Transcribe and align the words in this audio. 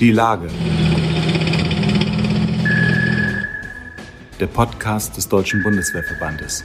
Die 0.00 0.10
Lage. 0.10 0.48
Der 4.40 4.46
Podcast 4.48 5.16
des 5.16 5.28
Deutschen 5.28 5.62
Bundeswehrverbandes. 5.62 6.64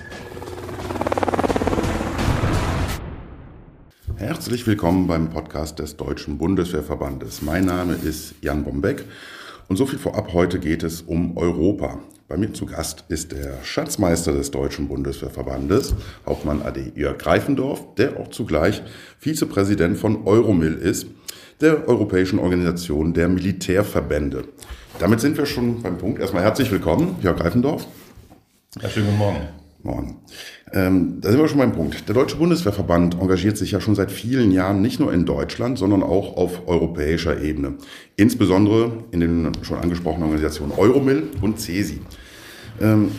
Herzlich 4.15 4.65
willkommen 4.65 5.05
beim 5.05 5.29
Podcast 5.29 5.77
des 5.77 5.95
Deutschen 5.95 6.39
Bundeswehrverbandes. 6.39 7.43
Mein 7.43 7.65
Name 7.65 7.93
ist 7.93 8.34
Jan 8.42 8.64
Bombeck 8.64 9.05
und 9.68 9.75
so 9.75 9.86
viel 9.86 10.00
vorab, 10.00 10.34
heute 10.34 10.59
geht 10.59 10.82
es 10.82 11.04
um 11.04 11.38
Europa. 11.38 12.00
Bei 12.27 12.38
mir 12.38 12.52
zu 12.54 12.66
Gast 12.66 13.05
ist 13.09 13.32
der 13.32 13.64
Schatzmeister 13.64 14.34
des 14.34 14.50
Deutschen 14.50 14.88
Bundeswehrverbandes, 14.88 15.93
Hauptmann 16.25 16.64
AD 16.64 16.93
Jörg 16.96 17.20
Greifendorf, 17.20 17.93
der 17.96 18.20
auch 18.20 18.30
zugleich 18.30 18.82
Vizepräsident 19.20 19.98
von 19.98 20.25
Euromil 20.25 20.73
ist, 20.73 21.07
der 21.62 21.88
Europäischen 21.88 22.39
Organisation 22.39 23.14
der 23.14 23.28
Militärverbände. 23.28 24.45
Damit 24.99 25.20
sind 25.20 25.38
wir 25.38 25.45
schon 25.45 25.82
beim 25.82 25.98
Punkt. 25.98 26.20
Erstmal 26.20 26.44
herzlich 26.44 26.72
willkommen, 26.72 27.16
Jörg 27.22 27.38
Greifendorf. 27.38 27.85
Ja, 28.82 28.90
schönen 28.90 29.08
guten 29.08 29.18
Morgen. 29.18 29.40
Morgen. 29.82 30.18
Ähm, 30.73 31.22
da 31.22 31.30
sind 31.32 31.40
wir 31.40 31.48
schon 31.48 31.58
beim 31.58 31.72
Punkt. 31.72 32.08
Der 32.08 32.13
Deutsche 32.13 32.35
Bundeswehrverband 32.35 33.16
engagiert 33.20 33.58
sich 33.58 33.72
ja 33.72 33.80
schon 33.80 33.95
seit 33.95 34.12
vielen 34.12 34.52
Jahren 34.52 34.82
nicht 34.82 34.99
nur 34.99 35.13
in 35.13 35.26
Deutschland, 35.26 35.77
sondern 35.77 36.04
auch 36.04 36.35
auf 36.35 36.68
europäischer 36.68 37.41
Ebene. 37.41 37.76
Insbesondere 38.18 39.05
in 39.12 39.21
den 39.21 39.52
schon 39.63 39.80
angesprochenen 39.80 40.23
Organisationen 40.23 40.73
Euromil 40.73 41.30
und 41.41 41.60
CESI. 41.60 42.02
Ähm, 42.82 43.12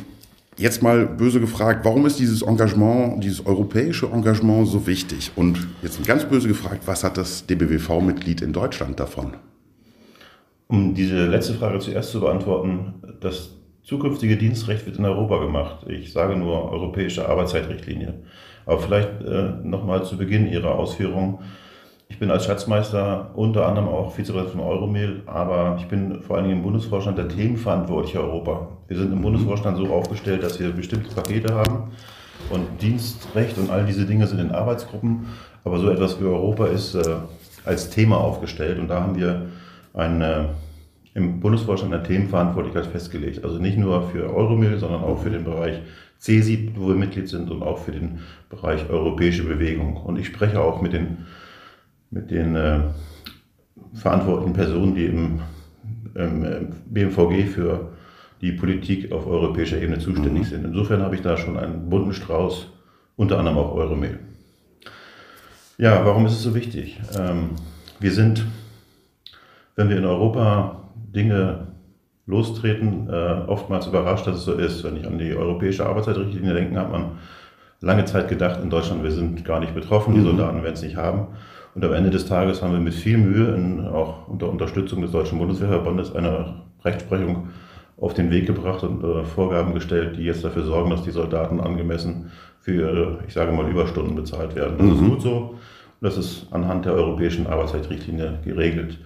jetzt 0.56 0.82
mal 0.82 1.06
böse 1.06 1.40
gefragt, 1.40 1.84
warum 1.84 2.06
ist 2.06 2.18
dieses 2.18 2.42
Engagement, 2.42 3.22
dieses 3.22 3.44
europäische 3.46 4.06
Engagement 4.06 4.68
so 4.68 4.86
wichtig? 4.86 5.32
Und 5.36 5.66
jetzt 5.82 6.04
ganz 6.06 6.24
böse 6.24 6.48
gefragt, 6.48 6.82
was 6.86 7.04
hat 7.04 7.16
das 7.16 7.46
DBWV-Mitglied 7.46 8.42
in 8.42 8.52
Deutschland 8.52 9.00
davon? 9.00 9.34
Um 10.68 10.94
diese 10.94 11.26
letzte 11.26 11.54
Frage 11.54 11.78
zuerst 11.80 12.12
zu 12.12 12.20
beantworten, 12.20 12.94
das 13.20 13.50
zukünftige 13.82 14.36
Dienstrecht 14.36 14.86
wird 14.86 14.98
in 14.98 15.04
Europa 15.04 15.38
gemacht. 15.38 15.86
Ich 15.88 16.12
sage 16.12 16.36
nur 16.36 16.70
europäische 16.70 17.28
Arbeitszeitrichtlinie. 17.28 18.14
Aber 18.66 18.78
vielleicht 18.78 19.22
äh, 19.22 19.54
nochmal 19.64 20.04
zu 20.04 20.16
Beginn 20.16 20.46
Ihrer 20.46 20.76
Ausführungen. 20.76 21.38
Ich 22.10 22.18
bin 22.18 22.30
als 22.30 22.44
Schatzmeister 22.44 23.30
unter 23.34 23.66
anderem 23.66 23.88
auch 23.88 24.12
Vizepräsident 24.12 24.60
von 24.60 24.68
Euromail, 24.68 25.22
aber 25.26 25.76
ich 25.78 25.86
bin 25.86 26.20
vor 26.20 26.36
allen 26.36 26.44
Dingen 26.44 26.58
im 26.58 26.62
Bundesvorstand 26.64 27.16
der 27.16 27.28
Themenverantwortliche 27.28 28.20
Europa. 28.20 28.68
Wir 28.88 28.98
sind 28.98 29.12
im 29.12 29.22
Bundesvorstand 29.22 29.78
so 29.78 29.86
aufgestellt, 29.86 30.42
dass 30.42 30.60
wir 30.60 30.70
bestimmte 30.72 31.14
Pakete 31.14 31.54
haben 31.54 31.92
und 32.50 32.82
Dienstrecht 32.82 33.56
und 33.56 33.70
all 33.70 33.86
diese 33.86 34.04
Dinge 34.04 34.26
sind 34.26 34.40
in 34.40 34.50
Arbeitsgruppen, 34.50 35.28
aber 35.64 35.78
so 35.78 35.88
etwas 35.88 36.20
wie 36.20 36.24
Europa 36.24 36.66
ist 36.66 36.96
äh, 36.96 37.16
als 37.64 37.88
Thema 37.88 38.18
aufgestellt 38.18 38.78
und 38.78 38.88
da 38.88 39.00
haben 39.00 39.16
wir 39.16 39.46
eine 39.94 40.50
im 41.14 41.40
Bundesvorstand 41.40 41.92
eine 41.92 42.02
Themenverantwortlichkeit 42.02 42.86
festgelegt. 42.86 43.44
Also 43.44 43.58
nicht 43.58 43.76
nur 43.76 44.08
für 44.10 44.34
Euromil, 44.34 44.78
sondern 44.78 45.02
auch 45.02 45.22
für 45.22 45.30
den 45.30 45.44
Bereich 45.44 45.80
CESI, 46.18 46.72
wo 46.76 46.88
wir 46.88 46.94
Mitglied 46.94 47.28
sind, 47.28 47.50
und 47.50 47.62
auch 47.62 47.78
für 47.78 47.92
den 47.92 48.20
Bereich 48.48 48.88
europäische 48.88 49.44
Bewegung. 49.44 49.96
Und 49.96 50.18
ich 50.18 50.26
spreche 50.26 50.60
auch 50.60 50.82
mit 50.82 50.92
den, 50.92 51.26
mit 52.10 52.30
den 52.30 52.56
äh, 52.56 52.80
verantwortlichen 53.94 54.52
Personen, 54.52 54.94
die 54.94 55.06
im, 55.06 55.40
im, 56.14 56.68
BMVG 56.86 57.48
für 57.48 57.92
die 58.40 58.52
Politik 58.52 59.12
auf 59.12 59.26
europäischer 59.26 59.80
Ebene 59.80 59.98
zuständig 59.98 60.44
mhm. 60.44 60.48
sind. 60.48 60.64
Insofern 60.64 61.02
habe 61.02 61.14
ich 61.14 61.22
da 61.22 61.36
schon 61.36 61.58
einen 61.58 61.88
bunten 61.88 62.12
Strauß, 62.12 62.68
unter 63.16 63.38
anderem 63.38 63.58
auch 63.58 63.74
Euromil. 63.74 64.18
Ja, 65.78 66.04
warum 66.04 66.26
ist 66.26 66.32
es 66.32 66.42
so 66.42 66.54
wichtig? 66.54 67.00
Ähm, 67.18 67.50
wir 68.00 68.12
sind, 68.12 68.44
wenn 69.76 69.88
wir 69.88 69.98
in 69.98 70.04
Europa 70.04 70.88
Dinge 70.94 71.68
lostreten, 72.26 73.08
äh, 73.08 73.42
oftmals 73.46 73.86
überrascht, 73.86 74.26
dass 74.26 74.36
es 74.36 74.44
so 74.44 74.54
ist. 74.54 74.84
Wenn 74.84 74.96
ich 74.96 75.06
an 75.06 75.18
die 75.18 75.34
europäische 75.34 75.86
Arbeitszeitrichtlinie 75.86 76.54
denke, 76.54 76.78
hat 76.78 76.90
man 76.90 77.18
lange 77.80 78.04
Zeit 78.04 78.28
gedacht, 78.28 78.60
in 78.62 78.70
Deutschland, 78.70 79.02
wir 79.02 79.10
sind 79.10 79.44
gar 79.44 79.60
nicht 79.60 79.74
betroffen, 79.74 80.14
die 80.14 80.20
mhm. 80.20 80.26
Soldaten 80.26 80.62
werden 80.62 80.74
es 80.74 80.82
nicht 80.82 80.96
haben. 80.96 81.28
Und 81.74 81.84
am 81.84 81.92
Ende 81.92 82.10
des 82.10 82.26
Tages 82.26 82.62
haben 82.62 82.72
wir 82.72 82.80
mit 82.80 82.94
viel 82.94 83.18
Mühe, 83.18 83.54
in, 83.54 83.86
auch 83.86 84.28
unter 84.28 84.48
Unterstützung 84.48 85.02
des 85.02 85.12
Deutschen 85.12 85.38
Bundeswehrverbandes, 85.38 86.14
eine 86.14 86.54
Rechtsprechung 86.84 87.48
auf 87.96 88.14
den 88.14 88.30
Weg 88.30 88.46
gebracht 88.46 88.82
und 88.82 89.04
äh, 89.04 89.24
Vorgaben 89.24 89.74
gestellt, 89.74 90.16
die 90.16 90.22
jetzt 90.22 90.42
dafür 90.42 90.64
sorgen, 90.64 90.90
dass 90.90 91.02
die 91.02 91.10
Soldaten 91.10 91.60
angemessen 91.60 92.30
für 92.60 92.74
ihre, 92.74 93.18
ich 93.26 93.34
sage 93.34 93.52
mal, 93.52 93.70
Überstunden 93.70 94.14
bezahlt 94.14 94.54
werden. 94.54 94.78
Das 94.78 94.86
mhm. 94.86 94.92
ist 94.92 95.10
gut 95.10 95.22
so. 95.22 95.36
Und 96.00 96.06
das 96.06 96.16
ist 96.16 96.46
anhand 96.50 96.86
der 96.86 96.94
europäischen 96.94 97.46
Arbeitszeitrichtlinie 97.46 98.38
geregelt. 98.44 98.98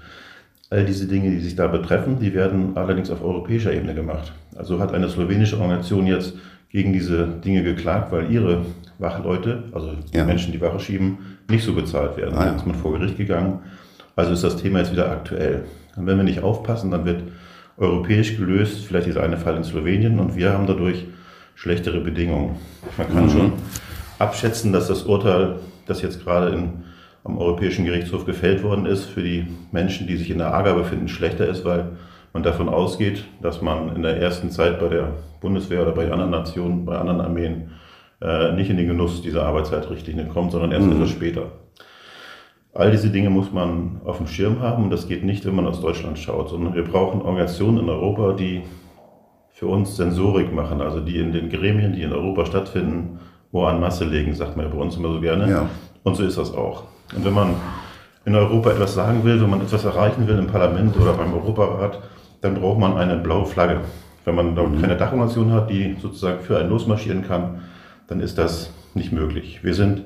All 0.70 0.84
diese 0.84 1.06
Dinge, 1.06 1.30
die 1.30 1.40
sich 1.40 1.56
da 1.56 1.66
betreffen, 1.66 2.18
die 2.18 2.34
werden 2.34 2.76
allerdings 2.76 3.10
auf 3.10 3.22
europäischer 3.22 3.72
Ebene 3.72 3.94
gemacht. 3.94 4.32
Also 4.56 4.78
hat 4.78 4.94
eine 4.94 5.08
slowenische 5.08 5.56
Organisation 5.56 6.06
jetzt 6.06 6.34
gegen 6.70 6.92
diese 6.92 7.26
Dinge 7.44 7.62
geklagt, 7.62 8.10
weil 8.10 8.30
ihre 8.30 8.64
Wachleute, 8.98 9.64
also 9.72 9.92
die 10.12 10.16
ja. 10.16 10.24
Menschen, 10.24 10.52
die 10.52 10.60
Wache 10.60 10.80
schieben, 10.80 11.18
nicht 11.48 11.64
so 11.64 11.74
bezahlt 11.74 12.16
werden. 12.16 12.34
Ah, 12.36 12.44
ja. 12.44 12.50
Da 12.50 12.56
ist 12.56 12.66
man 12.66 12.76
vor 12.76 12.92
Gericht 12.92 13.16
gegangen. 13.16 13.60
Also 14.16 14.32
ist 14.32 14.44
das 14.44 14.56
Thema 14.56 14.78
jetzt 14.78 14.92
wieder 14.92 15.10
aktuell. 15.10 15.64
Und 15.96 16.06
wenn 16.06 16.16
wir 16.16 16.24
nicht 16.24 16.42
aufpassen, 16.42 16.90
dann 16.90 17.04
wird 17.04 17.22
europäisch 17.76 18.36
gelöst, 18.36 18.84
vielleicht 18.86 19.06
dieser 19.06 19.22
eine 19.22 19.36
Fall 19.36 19.56
in 19.56 19.64
Slowenien, 19.64 20.20
und 20.20 20.36
wir 20.36 20.52
haben 20.52 20.66
dadurch 20.66 21.06
schlechtere 21.54 22.00
Bedingungen. 22.00 22.56
Man 22.96 23.12
kann 23.12 23.24
mhm. 23.24 23.30
schon 23.30 23.52
abschätzen, 24.18 24.72
dass 24.72 24.88
das 24.88 25.02
Urteil, 25.02 25.56
das 25.86 26.02
jetzt 26.02 26.22
gerade 26.22 26.50
in 26.50 26.84
am 27.24 27.38
Europäischen 27.38 27.86
Gerichtshof 27.86 28.26
gefällt 28.26 28.62
worden 28.62 28.86
ist, 28.86 29.06
für 29.06 29.22
die 29.22 29.46
Menschen, 29.72 30.06
die 30.06 30.16
sich 30.16 30.30
in 30.30 30.38
der 30.38 30.54
AGA 30.54 30.74
befinden, 30.74 31.08
schlechter 31.08 31.48
ist, 31.48 31.64
weil 31.64 31.92
man 32.34 32.42
davon 32.42 32.68
ausgeht, 32.68 33.24
dass 33.40 33.62
man 33.62 33.96
in 33.96 34.02
der 34.02 34.20
ersten 34.20 34.50
Zeit 34.50 34.78
bei 34.78 34.88
der 34.88 35.14
Bundeswehr 35.40 35.82
oder 35.82 35.92
bei 35.92 36.10
anderen 36.10 36.30
Nationen, 36.30 36.84
bei 36.84 36.98
anderen 36.98 37.22
Armeen 37.22 37.70
äh, 38.24 38.52
nicht 38.52 38.70
in 38.70 38.78
den 38.78 38.88
Genuss 38.88 39.20
dieser 39.22 39.44
Arbeitszeitrichtlinie 39.44 40.26
kommt, 40.26 40.52
sondern 40.52 40.72
erst 40.72 40.86
mhm. 40.86 40.92
etwas 40.92 41.10
später. 41.10 41.42
All 42.72 42.90
diese 42.90 43.10
Dinge 43.10 43.30
muss 43.30 43.52
man 43.52 44.00
auf 44.04 44.16
dem 44.16 44.26
Schirm 44.26 44.60
haben 44.60 44.84
und 44.84 44.90
das 44.90 45.06
geht 45.06 45.24
nicht, 45.24 45.44
wenn 45.44 45.54
man 45.54 45.66
aus 45.66 45.80
Deutschland 45.80 46.18
schaut, 46.18 46.48
sondern 46.48 46.74
wir 46.74 46.84
brauchen 46.84 47.22
Organisationen 47.22 47.78
in 47.78 47.88
Europa, 47.88 48.32
die 48.32 48.62
für 49.52 49.66
uns 49.66 49.96
Sensorik 49.96 50.52
machen, 50.52 50.80
also 50.80 51.00
die 51.00 51.18
in 51.18 51.32
den 51.32 51.50
Gremien, 51.50 51.92
die 51.92 52.02
in 52.02 52.12
Europa 52.12 52.46
stattfinden, 52.46 53.20
Ohr 53.52 53.68
an 53.68 53.78
Masse 53.78 54.04
legen, 54.04 54.34
sagt 54.34 54.56
man 54.56 54.66
ja 54.66 54.72
bei 54.72 54.80
uns 54.80 54.96
immer 54.96 55.12
so 55.12 55.20
gerne. 55.20 55.48
Ja. 55.48 55.68
Und 56.02 56.16
so 56.16 56.24
ist 56.24 56.36
das 56.36 56.52
auch. 56.52 56.84
Und 57.14 57.24
wenn 57.24 57.34
man 57.34 57.54
in 58.24 58.34
Europa 58.34 58.70
etwas 58.70 58.94
sagen 58.94 59.22
will, 59.22 59.40
wenn 59.40 59.50
man 59.50 59.60
etwas 59.60 59.84
erreichen 59.84 60.26
will 60.26 60.38
im 60.38 60.48
Parlament 60.48 60.96
oder 60.96 61.12
beim 61.12 61.32
Europarat, 61.32 62.00
dann 62.40 62.54
braucht 62.54 62.80
man 62.80 62.96
eine 62.96 63.16
blaue 63.16 63.46
Flagge. 63.46 63.82
Wenn 64.24 64.34
man 64.34 64.56
dort 64.56 64.72
mhm. 64.72 64.80
keine 64.80 64.96
Dachorganisation 64.96 65.52
hat, 65.52 65.70
die 65.70 65.96
sozusagen 66.00 66.40
für 66.40 66.58
einen 66.58 66.70
losmarschieren 66.70 67.22
kann, 67.22 67.60
dann 68.06 68.20
ist 68.20 68.38
das 68.38 68.70
nicht 68.94 69.12
möglich. 69.12 69.60
Wir 69.62 69.74
sind, 69.74 70.02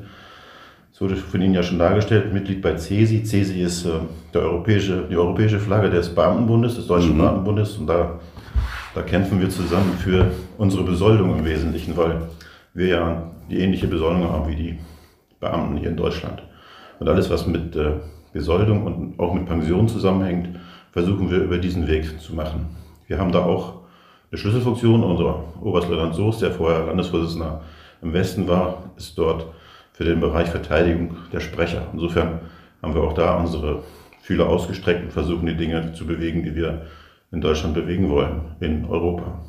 es 0.92 1.00
wurde 1.00 1.16
von 1.16 1.40
Ihnen 1.42 1.54
ja 1.54 1.62
schon 1.62 1.78
dargestellt, 1.78 2.32
Mitglied 2.32 2.62
bei 2.62 2.76
CESI. 2.76 3.22
CESI 3.22 3.62
ist 3.62 3.84
äh, 3.86 3.90
der 4.32 4.42
europäische, 4.42 5.06
die 5.10 5.16
europäische 5.16 5.58
Flagge 5.58 5.90
des 5.90 6.14
Beamtenbundes, 6.14 6.76
des 6.76 6.86
Deutschen 6.86 7.14
mhm. 7.14 7.18
Beamtenbundes. 7.18 7.76
Und 7.76 7.86
da, 7.86 8.20
da 8.94 9.02
kämpfen 9.02 9.40
wir 9.40 9.50
zusammen 9.50 9.92
für 9.98 10.30
unsere 10.56 10.84
Besoldung 10.84 11.38
im 11.38 11.44
Wesentlichen, 11.44 11.96
weil 11.96 12.22
wir 12.74 12.86
ja 12.86 13.30
die 13.50 13.58
ähnliche 13.58 13.88
Besoldung 13.88 14.24
haben 14.24 14.48
wie 14.48 14.56
die 14.56 14.78
Beamten 15.40 15.76
hier 15.76 15.90
in 15.90 15.96
Deutschland. 15.96 16.42
Und 16.98 17.08
alles, 17.08 17.30
was 17.30 17.46
mit 17.46 17.76
äh, 17.76 17.92
Besoldung 18.32 18.84
und 18.84 19.20
auch 19.20 19.34
mit 19.34 19.46
Pension 19.46 19.88
zusammenhängt, 19.88 20.58
versuchen 20.92 21.30
wir 21.30 21.38
über 21.38 21.58
diesen 21.58 21.86
Weg 21.86 22.20
zu 22.20 22.34
machen. 22.34 22.66
Wir 23.06 23.18
haben 23.18 23.32
da 23.32 23.44
auch 23.44 23.78
eine 24.30 24.38
Schlüsselfunktion. 24.38 25.02
Unser 25.02 25.44
Oberstleutnant 25.62 26.14
Soos, 26.14 26.38
der 26.38 26.50
vorher 26.50 26.86
Landesvorsitzender 26.86 27.62
im 28.02 28.12
Westen 28.12 28.48
war, 28.48 28.90
ist 28.96 29.18
dort 29.18 29.46
für 29.92 30.04
den 30.04 30.20
Bereich 30.20 30.48
Verteidigung 30.48 31.16
der 31.32 31.40
Sprecher. 31.40 31.88
Insofern 31.92 32.40
haben 32.82 32.94
wir 32.94 33.02
auch 33.02 33.14
da 33.14 33.36
unsere 33.36 33.82
Fühler 34.22 34.48
ausgestreckt 34.48 35.04
und 35.04 35.12
versuchen 35.12 35.46
die 35.46 35.56
Dinge 35.56 35.92
zu 35.94 36.06
bewegen, 36.06 36.42
die 36.44 36.54
wir 36.54 36.86
in 37.32 37.40
Deutschland 37.40 37.74
bewegen 37.74 38.08
wollen, 38.08 38.56
in 38.60 38.84
Europa. 38.84 39.44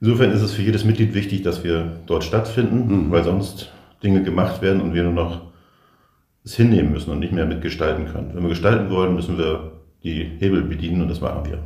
Insofern 0.00 0.30
ist 0.30 0.40
es 0.40 0.52
für 0.52 0.62
jedes 0.62 0.84
Mitglied 0.84 1.14
wichtig, 1.14 1.42
dass 1.42 1.62
wir 1.62 2.00
dort 2.06 2.24
stattfinden, 2.24 3.06
mhm. 3.06 3.10
weil 3.10 3.22
sonst 3.22 3.70
Dinge 4.02 4.22
gemacht 4.22 4.62
werden 4.62 4.80
und 4.80 4.94
wir 4.94 5.02
nur 5.02 5.12
noch 5.12 5.42
es 6.42 6.56
hinnehmen 6.56 6.92
müssen 6.92 7.10
und 7.10 7.18
nicht 7.18 7.32
mehr 7.32 7.44
mitgestalten 7.44 8.06
können. 8.06 8.30
Wenn 8.34 8.42
wir 8.42 8.48
gestalten 8.48 8.90
wollen, 8.90 9.14
müssen 9.14 9.36
wir 9.36 9.72
die 10.02 10.24
Hebel 10.38 10.62
bedienen 10.62 11.02
und 11.02 11.08
das 11.08 11.20
machen 11.20 11.44
wir. 11.44 11.58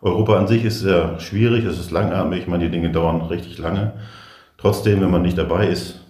Europa 0.00 0.38
an 0.38 0.46
sich 0.46 0.64
ist 0.64 0.80
sehr 0.80 1.18
schwierig, 1.18 1.64
es 1.64 1.80
ist 1.80 1.90
langatmig, 1.90 2.42
ich 2.42 2.46
meine, 2.46 2.64
die 2.64 2.70
Dinge 2.70 2.92
dauern 2.92 3.22
richtig 3.22 3.58
lange. 3.58 3.94
Trotzdem, 4.58 5.00
wenn 5.00 5.10
man 5.10 5.22
nicht 5.22 5.38
dabei 5.38 5.68
ist, 5.68 6.04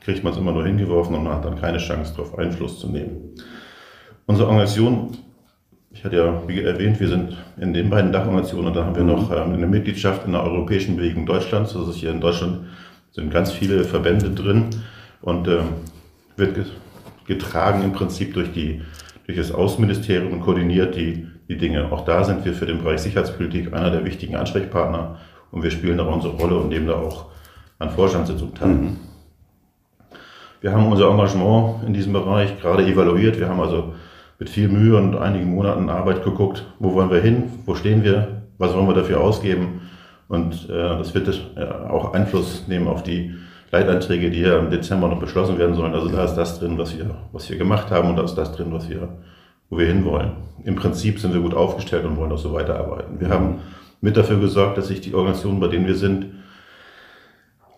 kriegt 0.00 0.22
man 0.22 0.32
es 0.32 0.38
immer 0.38 0.52
nur 0.52 0.64
hingeworfen 0.64 1.16
und 1.16 1.24
man 1.24 1.34
hat 1.34 1.44
dann 1.44 1.60
keine 1.60 1.78
Chance, 1.78 2.14
darauf 2.16 2.38
Einfluss 2.38 2.78
zu 2.78 2.88
nehmen. 2.88 3.34
Unsere 4.26 4.48
Organisation, 4.48 5.16
ich 5.90 6.04
hatte 6.04 6.16
ja 6.16 6.42
wie 6.46 6.62
erwähnt, 6.62 7.00
wir 7.00 7.08
sind 7.08 7.36
in 7.60 7.74
den 7.74 7.90
beiden 7.90 8.12
Dachorganisationen 8.12 8.68
und 8.68 8.76
da 8.76 8.84
haben 8.84 8.94
wir 8.94 9.02
noch 9.02 9.30
ähm, 9.32 9.52
eine 9.52 9.66
Mitgliedschaft 9.66 10.24
in 10.26 10.32
der 10.32 10.44
Europäischen 10.44 10.96
Bewegung 10.96 11.26
Deutschlands. 11.26 11.72
Das 11.72 11.88
ist 11.88 11.96
hier 11.96 12.12
in 12.12 12.20
Deutschland 12.20 12.66
sind 13.10 13.30
ganz 13.30 13.52
viele 13.52 13.84
Verbände 13.84 14.30
drin 14.30 14.70
und 15.20 15.48
ähm, 15.48 15.68
wird 16.36 16.66
getragen 17.26 17.82
im 17.82 17.92
Prinzip 17.92 18.32
durch 18.34 18.52
die, 18.52 18.80
durch 19.26 19.36
das 19.36 19.52
Außenministerium 19.52 20.32
und 20.32 20.40
koordiniert 20.40 20.94
die, 20.96 21.26
die 21.48 21.58
Dinge. 21.58 21.90
Auch 21.92 22.04
da 22.04 22.24
sind 22.24 22.44
wir 22.44 22.54
für 22.54 22.66
den 22.66 22.78
Bereich 22.78 23.00
Sicherheitspolitik 23.00 23.72
einer 23.74 23.90
der 23.90 24.04
wichtigen 24.04 24.36
Ansprechpartner 24.36 25.18
und 25.50 25.62
wir 25.62 25.70
spielen 25.70 25.98
da 25.98 26.04
unsere 26.04 26.34
Rolle 26.36 26.56
und 26.56 26.68
nehmen 26.68 26.86
da 26.86 26.94
auch 26.94 27.32
an 27.82 27.90
Vorstandssitzungen 27.90 28.54
teil. 28.54 28.68
Mhm. 28.68 28.96
Wir 30.60 30.72
haben 30.72 30.90
unser 30.90 31.10
Engagement 31.10 31.84
in 31.84 31.92
diesem 31.92 32.12
Bereich 32.12 32.60
gerade 32.60 32.86
evaluiert. 32.86 33.38
Wir 33.38 33.48
haben 33.48 33.60
also 33.60 33.94
mit 34.38 34.48
viel 34.48 34.68
Mühe 34.68 34.96
und 34.96 35.16
einigen 35.16 35.50
Monaten 35.50 35.88
Arbeit 35.88 36.22
geguckt, 36.24 36.64
wo 36.78 36.94
wollen 36.94 37.10
wir 37.10 37.20
hin, 37.20 37.44
wo 37.66 37.74
stehen 37.74 38.04
wir, 38.04 38.42
was 38.58 38.74
wollen 38.74 38.86
wir 38.86 38.94
dafür 38.94 39.20
ausgeben. 39.20 39.82
Und 40.28 40.70
äh, 40.70 40.98
das 40.98 41.14
wird 41.14 41.28
äh, 41.56 41.64
auch 41.64 42.14
Einfluss 42.14 42.66
nehmen 42.68 42.86
auf 42.86 43.02
die 43.02 43.34
Leitanträge, 43.72 44.30
die 44.30 44.40
ja 44.40 44.58
im 44.58 44.70
Dezember 44.70 45.08
noch 45.08 45.18
beschlossen 45.18 45.58
werden 45.58 45.74
sollen. 45.74 45.94
Also 45.94 46.08
da 46.08 46.24
ist 46.24 46.34
das 46.34 46.60
drin, 46.60 46.78
was 46.78 46.96
wir, 46.96 47.10
was 47.32 47.50
wir 47.50 47.58
gemacht 47.58 47.90
haben 47.90 48.10
und 48.10 48.16
da 48.16 48.22
ist 48.22 48.36
das 48.36 48.52
drin, 48.52 48.68
was 48.70 48.88
wir, 48.88 49.08
wo 49.68 49.78
wir 49.78 49.86
hinwollen. 49.86 50.32
Im 50.64 50.76
Prinzip 50.76 51.18
sind 51.18 51.34
wir 51.34 51.40
gut 51.40 51.54
aufgestellt 51.54 52.04
und 52.04 52.16
wollen 52.16 52.30
auch 52.30 52.38
so 52.38 52.52
weiterarbeiten. 52.52 53.18
Wir 53.18 53.30
haben 53.30 53.60
mit 54.00 54.16
dafür 54.16 54.38
gesorgt, 54.38 54.78
dass 54.78 54.88
sich 54.88 55.00
die 55.00 55.14
Organisationen, 55.14 55.58
bei 55.58 55.68
denen 55.68 55.86
wir 55.86 55.96
sind, 55.96 56.26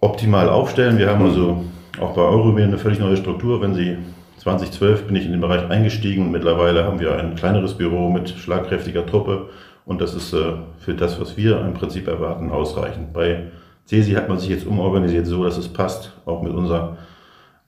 optimal 0.05 0.49
aufstellen. 0.49 0.99
Wir 0.99 1.09
haben 1.09 1.25
also 1.25 1.65
auch 1.99 2.15
bei 2.15 2.23
Euromail 2.23 2.65
eine 2.65 2.79
völlig 2.79 2.99
neue 2.99 3.17
Struktur. 3.17 3.61
Wenn 3.62 3.75
Sie 3.75 3.97
2012 4.39 5.06
bin 5.06 5.17
ich 5.17 5.25
in 5.25 5.33
den 5.33 5.41
Bereich 5.41 5.71
eingestiegen 5.71 6.31
mittlerweile 6.31 6.85
haben 6.85 7.01
wir 7.01 7.17
ein 7.17 7.35
kleineres 7.35 7.75
Büro 7.75 8.11
mit 8.11 8.29
schlagkräftiger 8.29 9.06
Truppe 9.06 9.49
und 9.87 10.03
das 10.03 10.15
ist 10.15 10.35
äh, 10.35 10.55
für 10.79 10.95
das, 10.95 11.19
was 11.21 11.37
wir 11.37 11.61
im 11.61 11.73
Prinzip 11.73 12.06
erwarten, 12.09 12.51
ausreichend. 12.51 13.15
Bei 13.15 13.45
CESI 13.87 14.12
hat 14.12 14.29
man 14.29 14.39
sich 14.39 14.51
jetzt 14.51 14.67
umorganisiert, 14.67 15.27
so 15.27 15.43
dass 15.45 15.56
es 15.56 15.69
passt, 15.69 16.12
auch 16.27 16.43
mit 16.43 16.53
unserer 16.53 16.99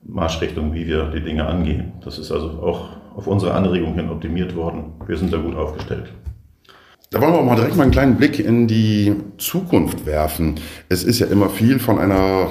Marschrichtung, 0.03 0.73
wie 0.73 0.85
wir 0.85 1.05
die 1.05 1.21
Dinge 1.21 1.47
angehen. 1.47 1.93
Das 2.03 2.19
ist 2.19 2.31
also 2.31 2.49
auch 2.61 2.89
auf 3.15 3.25
unsere 3.25 3.53
Anregung 3.53 3.95
hin 3.95 4.09
optimiert 4.09 4.55
worden. 4.55 4.93
Wir 5.07 5.17
sind 5.17 5.33
da 5.33 5.37
gut 5.37 5.55
aufgestellt. 5.55 6.11
Da 7.09 7.21
wollen 7.21 7.31
wir 7.31 7.39
auch 7.39 7.45
mal 7.45 7.55
direkt 7.55 7.77
mal 7.77 7.83
einen 7.83 7.91
kleinen 7.91 8.17
Blick 8.17 8.37
in 8.37 8.67
die 8.67 9.15
Zukunft 9.37 10.05
werfen. 10.05 10.55
Es 10.89 11.05
ist 11.05 11.19
ja 11.19 11.27
immer 11.27 11.49
viel 11.49 11.79
von 11.79 11.99
einer 11.99 12.49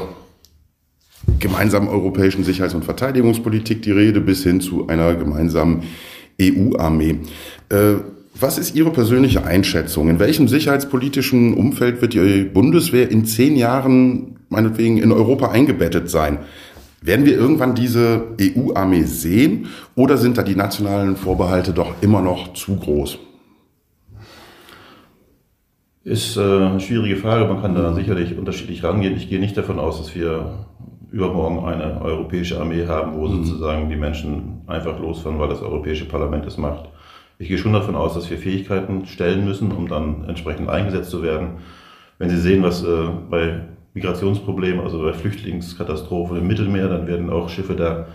gemeinsamen 1.38 1.88
europäischen 1.88 2.43
Sicherheits- 2.43 2.75
und 2.75 2.85
Verteidigungspolitik 2.85 3.82
die 3.82 3.91
Rede 3.91 4.23
bis 4.23 4.43
hin 4.44 4.62
zu 4.62 4.87
einer 4.88 5.14
gemeinsamen 5.14 5.82
EU-Armee. 6.41 7.19
Äh, 7.69 7.97
was 8.38 8.56
ist 8.56 8.75
Ihre 8.75 8.91
persönliche 8.91 9.44
Einschätzung? 9.44 10.08
In 10.08 10.19
welchem 10.19 10.49
sicherheitspolitischen 10.49 11.55
Umfeld 11.55 12.00
wird 12.00 12.14
die 12.14 12.44
Bundeswehr 12.44 13.11
in 13.11 13.26
zehn 13.26 13.56
Jahren 13.56 14.37
meinetwegen 14.49 14.97
in 14.97 15.12
Europa 15.12 15.50
eingebettet 15.50 16.09
sein? 16.09 16.38
Werden 17.02 17.26
wir 17.26 17.37
irgendwann 17.37 17.75
diese 17.75 18.25
EU-Armee 18.41 19.05
sehen 19.05 19.67
oder 19.94 20.17
sind 20.17 20.38
da 20.38 20.43
die 20.43 20.56
nationalen 20.56 21.17
Vorbehalte 21.17 21.73
doch 21.73 21.94
immer 22.00 22.23
noch 22.23 22.55
zu 22.55 22.76
groß? 22.76 23.19
Ist 26.06 26.37
äh, 26.37 26.41
eine 26.41 26.79
schwierige 26.79 27.17
Frage. 27.17 27.47
Man 27.47 27.61
kann 27.61 27.75
da 27.75 27.93
sicherlich 27.93 28.38
unterschiedlich 28.38 28.85
rangehen. 28.85 29.17
Ich 29.17 29.29
gehe 29.29 29.41
nicht 29.41 29.56
davon 29.56 29.81
aus, 29.81 29.99
dass 29.99 30.14
wir 30.14 30.67
übermorgen 31.11 31.67
eine 31.67 32.00
europäische 32.00 32.61
Armee 32.61 32.87
haben, 32.87 33.17
wo 33.17 33.26
mhm. 33.26 33.43
sozusagen 33.43 33.91
die 33.91 33.97
Menschen 33.97 34.61
einfach 34.69 35.00
losfahren, 35.00 35.41
weil 35.41 35.49
das 35.49 35.62
Europäische 35.62 36.05
Parlament 36.05 36.47
es 36.47 36.58
macht. 36.58 36.85
Ich 37.41 37.49
gehe 37.49 37.58
schon 37.58 37.73
davon 37.73 37.97
aus, 37.97 38.14
dass 38.14 38.31
wir 38.31 38.38
Fähigkeiten 38.38 39.05
stellen 39.06 39.44
müssen, 39.44 39.73
um 39.73 39.88
dann 39.88 40.23
entsprechend 40.29 40.69
eingesetzt 40.69 41.11
zu 41.11 41.25
werden. 41.25 41.56
Wenn 42.19 42.31
Sie 42.31 42.38
sehen, 42.38 42.62
was 42.62 42.85
äh, 42.85 43.09
bei 43.29 43.62
Migrationsproblemen, 43.94 44.85
also 44.85 45.02
bei 45.02 45.12
Flüchtlingskatastrophen 45.12 46.37
im 46.37 46.47
Mittelmeer, 46.47 46.88
dann 46.88 47.09
werden 47.09 47.31
auch 47.31 47.49
Schiffe 47.49 47.75
der, 47.75 48.06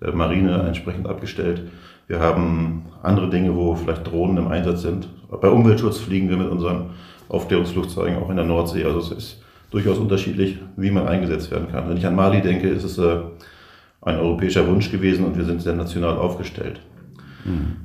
der 0.00 0.14
Marine 0.14 0.64
entsprechend 0.66 1.06
abgestellt. 1.06 1.60
Wir 2.06 2.20
haben 2.20 2.86
andere 3.02 3.30
Dinge, 3.30 3.54
wo 3.56 3.74
vielleicht 3.74 4.06
Drohnen 4.06 4.38
im 4.38 4.48
Einsatz 4.48 4.82
sind. 4.82 5.08
Bei 5.40 5.48
Umweltschutz 5.48 5.98
fliegen 5.98 6.28
wir 6.28 6.36
mit 6.36 6.48
unseren 6.48 6.90
Aufklärungsflugzeugen 7.28 8.18
auch 8.22 8.30
in 8.30 8.36
der 8.36 8.44
Nordsee. 8.44 8.84
Also 8.84 8.98
es 8.98 9.10
ist 9.10 9.42
durchaus 9.70 9.98
unterschiedlich, 9.98 10.58
wie 10.76 10.90
man 10.90 11.08
eingesetzt 11.08 11.50
werden 11.50 11.68
kann. 11.70 11.88
Wenn 11.88 11.96
ich 11.96 12.06
an 12.06 12.14
Mali 12.14 12.40
denke, 12.40 12.68
ist 12.68 12.84
es 12.84 12.98
äh, 12.98 13.16
ein 14.02 14.18
europäischer 14.18 14.66
Wunsch 14.68 14.90
gewesen 14.90 15.24
und 15.24 15.36
wir 15.36 15.44
sind 15.44 15.62
sehr 15.62 15.74
national 15.74 16.16
aufgestellt. 16.16 16.80
Mhm. 17.44 17.76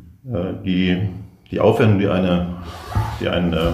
Die, 0.64 1.10
die 1.50 1.60
Aufwendung, 1.60 2.00
die, 2.00 2.08
eine, 2.08 2.58
die 3.20 3.30
ein, 3.30 3.54
äh, 3.54 3.72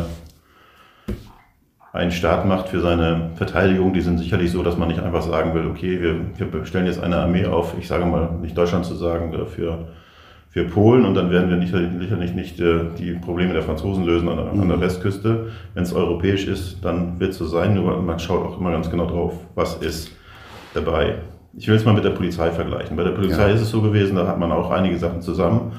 ein 1.91 2.11
Staat 2.11 2.45
macht 2.45 2.69
für 2.69 2.81
seine 2.81 3.31
Verteidigung, 3.35 3.93
die 3.93 4.01
sind 4.01 4.19
sicherlich 4.19 4.51
so, 4.51 4.63
dass 4.63 4.77
man 4.77 4.87
nicht 4.87 5.01
einfach 5.01 5.23
sagen 5.23 5.53
will, 5.55 5.65
okay, 5.65 6.01
wir, 6.01 6.53
wir 6.53 6.65
stellen 6.65 6.85
jetzt 6.85 7.03
eine 7.03 7.17
Armee 7.17 7.45
auf, 7.45 7.75
ich 7.79 7.87
sage 7.87 8.05
mal, 8.05 8.29
nicht 8.41 8.57
Deutschland 8.57 8.85
zu 8.85 8.93
sagen, 8.93 9.33
für 9.47 9.87
für 10.55 10.63
Polen 10.63 11.03
und 11.03 11.15
dann 11.15 11.31
werden 11.31 11.49
wir 11.49 11.59
sicherlich 11.99 12.33
nicht 12.33 12.61
äh, 12.61 12.85
die 12.97 13.11
Probleme 13.11 13.51
der 13.51 13.61
Franzosen 13.61 14.05
lösen 14.05 14.29
an, 14.29 14.39
an 14.39 14.67
der 14.69 14.77
mhm. 14.77 14.81
Westküste. 14.81 15.47
Wenn 15.73 15.83
es 15.83 15.91
europäisch 15.91 16.47
ist, 16.47 16.77
dann 16.81 17.19
wird 17.19 17.31
es 17.31 17.39
so 17.39 17.45
sein, 17.45 17.73
nur 17.73 18.01
man 18.01 18.19
schaut 18.19 18.41
auch 18.45 18.57
immer 18.57 18.71
ganz 18.71 18.89
genau 18.89 19.05
drauf, 19.05 19.33
was 19.53 19.75
ist 19.75 20.11
dabei. 20.73 21.15
Ich 21.57 21.67
will 21.67 21.75
es 21.75 21.83
mal 21.83 21.93
mit 21.93 22.05
der 22.05 22.11
Polizei 22.11 22.51
vergleichen. 22.51 22.95
Bei 22.95 23.03
der 23.03 23.11
Polizei 23.11 23.49
ja. 23.49 23.53
ist 23.53 23.63
es 23.63 23.69
so 23.69 23.81
gewesen, 23.81 24.15
da 24.15 24.27
hat 24.27 24.39
man 24.39 24.49
auch 24.53 24.71
einige 24.71 24.97
Sachen 24.97 25.21
zusammen. 25.21 25.73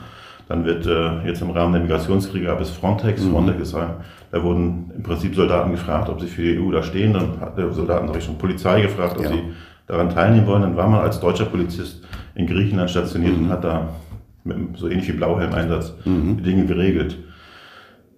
Dann 0.47 0.67
wird 0.67 0.85
äh, 0.85 1.27
jetzt 1.27 1.41
im 1.41 1.53
Rahmen 1.53 1.73
der 1.73 1.81
Migrationskriege 1.81 2.45
gab 2.45 2.61
es 2.61 2.69
Frontex. 2.69 3.25
Mhm. 3.25 3.31
Frontex 3.31 3.63
ist 3.63 3.75
ein, 3.75 3.95
da 4.31 4.43
wurden 4.43 4.93
im 4.95 5.03
Prinzip 5.03 5.35
Soldaten 5.35 5.71
gefragt, 5.71 6.11
ob 6.11 6.21
sie 6.21 6.27
für 6.27 6.43
die 6.43 6.61
EU 6.61 6.71
da 6.71 6.83
stehen. 6.83 7.15
Dann 7.15 7.41
hat 7.41 7.57
der 7.57 7.73
Soldaten 7.73 8.11
Richtung 8.11 8.37
Polizei 8.37 8.83
gefragt, 8.83 9.17
ob 9.17 9.25
ja. 9.25 9.31
sie 9.31 9.43
daran 9.87 10.11
teilnehmen 10.11 10.47
wollen. 10.47 10.61
Dann 10.61 10.77
war 10.77 10.87
man 10.87 11.01
als 11.01 11.19
deutscher 11.19 11.47
Polizist 11.47 12.05
in 12.35 12.47
Griechenland 12.47 12.91
stationiert 12.91 13.39
mhm. 13.39 13.45
und 13.45 13.51
hat 13.53 13.65
da 13.65 13.89
mit 14.47 14.77
so 14.77 14.89
ähnlich 14.89 15.09
wie 15.09 15.13
Blauhelm-Einsatz 15.13 15.95
mhm. 16.05 16.39
die 16.39 16.43
Dinge 16.43 16.67
geregelt. 16.67 17.19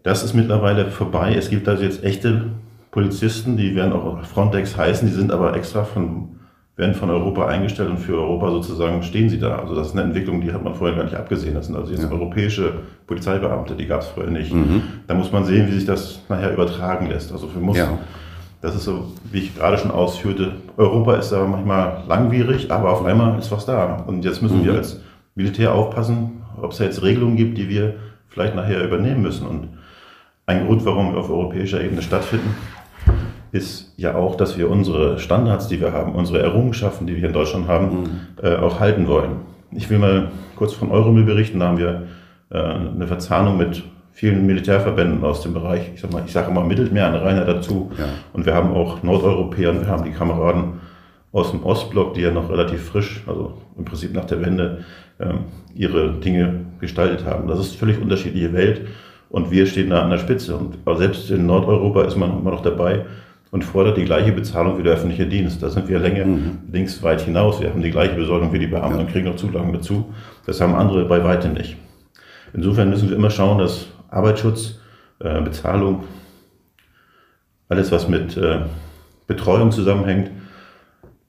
Das 0.03 0.23
ist 0.23 0.35
mittlerweile 0.35 0.87
vorbei. 0.91 1.35
Es 1.37 1.51
gibt 1.51 1.69
also 1.69 1.83
jetzt 1.83 2.05
echte 2.05 2.53
Polizisten, 2.91 3.57
die 3.57 3.75
werden 3.75 3.93
auch 3.93 4.23
Frontex 4.25 4.77
heißen, 4.77 5.07
die 5.07 5.15
sind 5.15 5.31
aber 5.31 5.55
extra 5.55 5.85
von, 5.85 6.37
werden 6.77 6.95
von 6.95 7.11
Europa 7.11 7.47
eingestellt 7.47 7.91
und 7.91 7.99
für 7.99 8.15
Europa 8.15 8.51
sozusagen 8.51 9.03
stehen 9.03 9.29
sie 9.29 9.39
da. 9.39 9.57
Also 9.57 9.75
das 9.75 9.89
ist 9.89 9.93
eine 9.93 10.03
Entwicklung, 10.03 10.41
die 10.41 10.53
hat 10.53 10.65
man 10.65 10.75
vorher 10.75 10.97
gar 10.97 11.05
nicht 11.05 11.17
abgesehen. 11.17 11.55
Das 11.55 11.67
sind 11.67 11.77
also 11.77 11.93
jetzt 11.93 12.05
ja. 12.05 12.11
europäische 12.11 12.73
Polizeibeamte, 13.07 13.75
die 13.75 13.87
gab 13.87 14.01
es 14.01 14.07
vorher 14.09 14.33
nicht. 14.33 14.53
Mhm. 14.53 14.83
Da 15.07 15.15
muss 15.15 15.31
man 15.31 15.45
sehen, 15.45 15.69
wie 15.69 15.73
sich 15.73 15.85
das 15.85 16.23
nachher 16.29 16.53
übertragen 16.53 17.09
lässt. 17.09 17.31
Also 17.33 17.47
für 17.49 17.61
muss, 17.61 17.77
ja. 17.77 17.99
das 18.63 18.75
ist 18.75 18.85
so, 18.85 19.13
wie 19.31 19.41
ich 19.41 19.57
gerade 19.57 19.77
schon 19.77 19.91
ausführte, 19.91 20.53
Europa 20.77 21.17
ist 21.17 21.31
da 21.31 21.45
manchmal 21.45 22.05
langwierig, 22.09 22.71
aber 22.71 22.93
auf 22.93 23.05
einmal 23.05 23.39
ist 23.39 23.53
was 23.53 23.67
da. 23.67 24.05
Und 24.07 24.25
jetzt 24.25 24.41
müssen 24.41 24.61
mhm. 24.61 24.65
wir 24.65 24.75
als 24.75 25.01
Militär 25.39 25.73
aufpassen, 25.73 26.43
ob 26.61 26.73
es 26.73 26.79
da 26.79 26.85
jetzt 26.85 27.01
Regelungen 27.01 27.37
gibt, 27.37 27.59
die 27.59 27.69
wir 27.69 27.95
vielleicht 28.27 28.57
nachher 28.57 28.85
übernehmen 28.85 29.23
müssen. 29.23 29.47
Und 29.47 29.69
ein 30.47 30.67
Grund, 30.67 30.85
warum 30.85 31.13
wir 31.13 31.21
auf 31.21 31.31
europäischer 31.31 31.81
Ebene 31.81 32.03
stattfinden, 32.03 32.57
ist 33.53 33.95
ja 33.97 34.17
auch, 34.17 34.35
dass 34.35 34.59
wir 34.59 34.69
unsere 34.69 35.21
Standards, 35.21 35.69
die 35.69 35.81
wir 35.81 35.93
haben, 35.93 36.17
unsere 36.17 36.43
Errungenschaften, 36.43 37.07
die 37.07 37.15
wir 37.15 37.29
in 37.29 37.33
Deutschland 37.33 37.69
haben, 37.69 37.87
mhm. 37.87 38.09
äh, 38.43 38.57
auch 38.57 38.81
halten 38.81 39.07
wollen. 39.07 39.37
Ich 39.71 39.89
will 39.89 39.99
mal 40.01 40.33
kurz 40.57 40.73
von 40.73 40.91
Euromil 40.91 41.23
berichten. 41.23 41.61
Da 41.61 41.69
haben 41.69 41.79
wir 41.79 42.09
äh, 42.51 42.59
eine 42.59 43.07
Verzahnung 43.07 43.59
mit 43.59 43.85
vielen 44.11 44.45
Militärverbänden 44.45 45.23
aus 45.23 45.43
dem 45.43 45.55
Bereich, 45.55 45.93
ich 45.95 46.01
sag 46.01 46.13
mal, 46.13 46.25
ich 46.27 46.33
sage 46.33 46.51
mal 46.51 46.65
Mittelmeer, 46.65 47.07
eine 47.07 47.23
Rainer 47.23 47.45
dazu. 47.45 47.93
Ja. 47.97 48.07
Und 48.33 48.45
wir 48.45 48.55
haben 48.57 48.73
auch 48.73 49.05
Nordeuropäer 49.05 49.71
und 49.71 49.83
wir 49.83 49.87
haben 49.87 50.03
die 50.03 50.11
Kameraden 50.11 50.81
aus 51.33 51.51
dem 51.51 51.63
Ostblock, 51.63 52.15
die 52.15 52.23
ja 52.23 52.31
noch 52.31 52.51
relativ 52.51 52.83
frisch, 52.83 53.23
also 53.27 53.55
im 53.77 53.85
Prinzip 53.85 54.15
nach 54.15 54.25
der 54.25 54.41
Wende, 54.41 54.85
ähm, 55.21 55.41
ihre 55.75 56.13
Dinge 56.13 56.61
gestaltet 56.81 57.25
haben. 57.25 57.49
Das 57.49 57.59
ist 57.59 57.71
eine 57.71 57.79
völlig 57.79 58.01
unterschiedliche 58.01 58.53
Welt 58.53 58.87
und 59.29 59.51
wir 59.51 59.67
stehen 59.67 59.91
da 59.91 60.03
an 60.03 60.11
der 60.11 60.19
Spitze. 60.19 60.57
Und 60.57 60.79
selbst 60.99 61.31
in 61.31 61.47
Nordeuropa 61.47 62.05
ist 62.05 62.17
man 62.17 62.39
immer 62.39 62.51
noch 62.51 62.63
dabei 62.63 63.05
und 63.51 63.65
fordert 63.65 63.97
die 63.97 64.05
gleiche 64.05 64.33
Bezahlung 64.33 64.79
wie 64.79 64.83
der 64.83 64.95
öffentliche 64.95 65.27
Dienst. 65.27 65.63
Da 65.63 65.71
sind 65.71 65.89
wir 65.89 65.99
länger 65.99 66.25
mhm. 66.25 66.59
links 66.73 67.03
weit 67.03 67.21
hinaus. 67.21 67.61
Wir 67.61 67.71
haben 67.71 67.83
die 67.83 67.91
gleiche 67.91 68.15
Besorgung 68.15 68.53
wie 68.53 68.59
die 68.59 68.67
Beamten 68.67 68.99
ja. 68.99 69.05
und 69.05 69.11
kriegen 69.11 69.27
noch 69.27 69.37
Zulagen 69.37 69.73
dazu. 69.73 70.13
Das 70.47 70.61
haben 70.61 70.75
andere 70.75 71.05
bei 71.05 71.23
weitem 71.25 71.55
nicht. 71.55 71.77
Insofern 72.55 72.91
müssen 72.91 73.09
wir 73.09 73.17
immer 73.17 73.31
schauen, 73.31 73.59
dass 73.59 73.87
Arbeitsschutz, 74.11 74.81
äh, 75.21 75.41
Bezahlung, 75.43 76.05
alles 77.69 77.93
was 77.93 78.09
mit 78.09 78.37
äh, 78.37 78.61
Betreuung 79.27 79.71
zusammenhängt, 79.71 80.31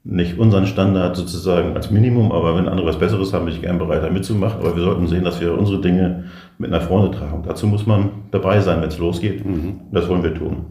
nicht 0.03 0.39
unseren 0.39 0.65
Standard 0.65 1.15
sozusagen 1.15 1.75
als 1.75 1.91
Minimum, 1.91 2.31
aber 2.31 2.55
wenn 2.55 2.67
andere 2.67 2.87
was 2.87 2.99
Besseres 2.99 3.33
haben, 3.33 3.45
bin 3.45 3.53
ich 3.53 3.61
gern 3.61 3.77
bereit, 3.77 4.03
da 4.03 4.09
mitzumachen. 4.09 4.61
Aber 4.61 4.75
wir 4.75 4.83
sollten 4.83 5.07
sehen, 5.07 5.23
dass 5.23 5.41
wir 5.41 5.57
unsere 5.57 5.81
Dinge 5.81 6.25
mit 6.57 6.71
nach 6.71 6.83
vorne 6.83 7.11
tragen. 7.11 7.43
Dazu 7.45 7.67
muss 7.67 7.85
man 7.85 8.09
dabei 8.31 8.61
sein, 8.61 8.81
wenn 8.81 8.87
es 8.87 8.97
losgeht. 8.97 9.45
Mhm. 9.45 9.81
Das 9.91 10.07
wollen 10.07 10.23
wir 10.23 10.33
tun. 10.33 10.65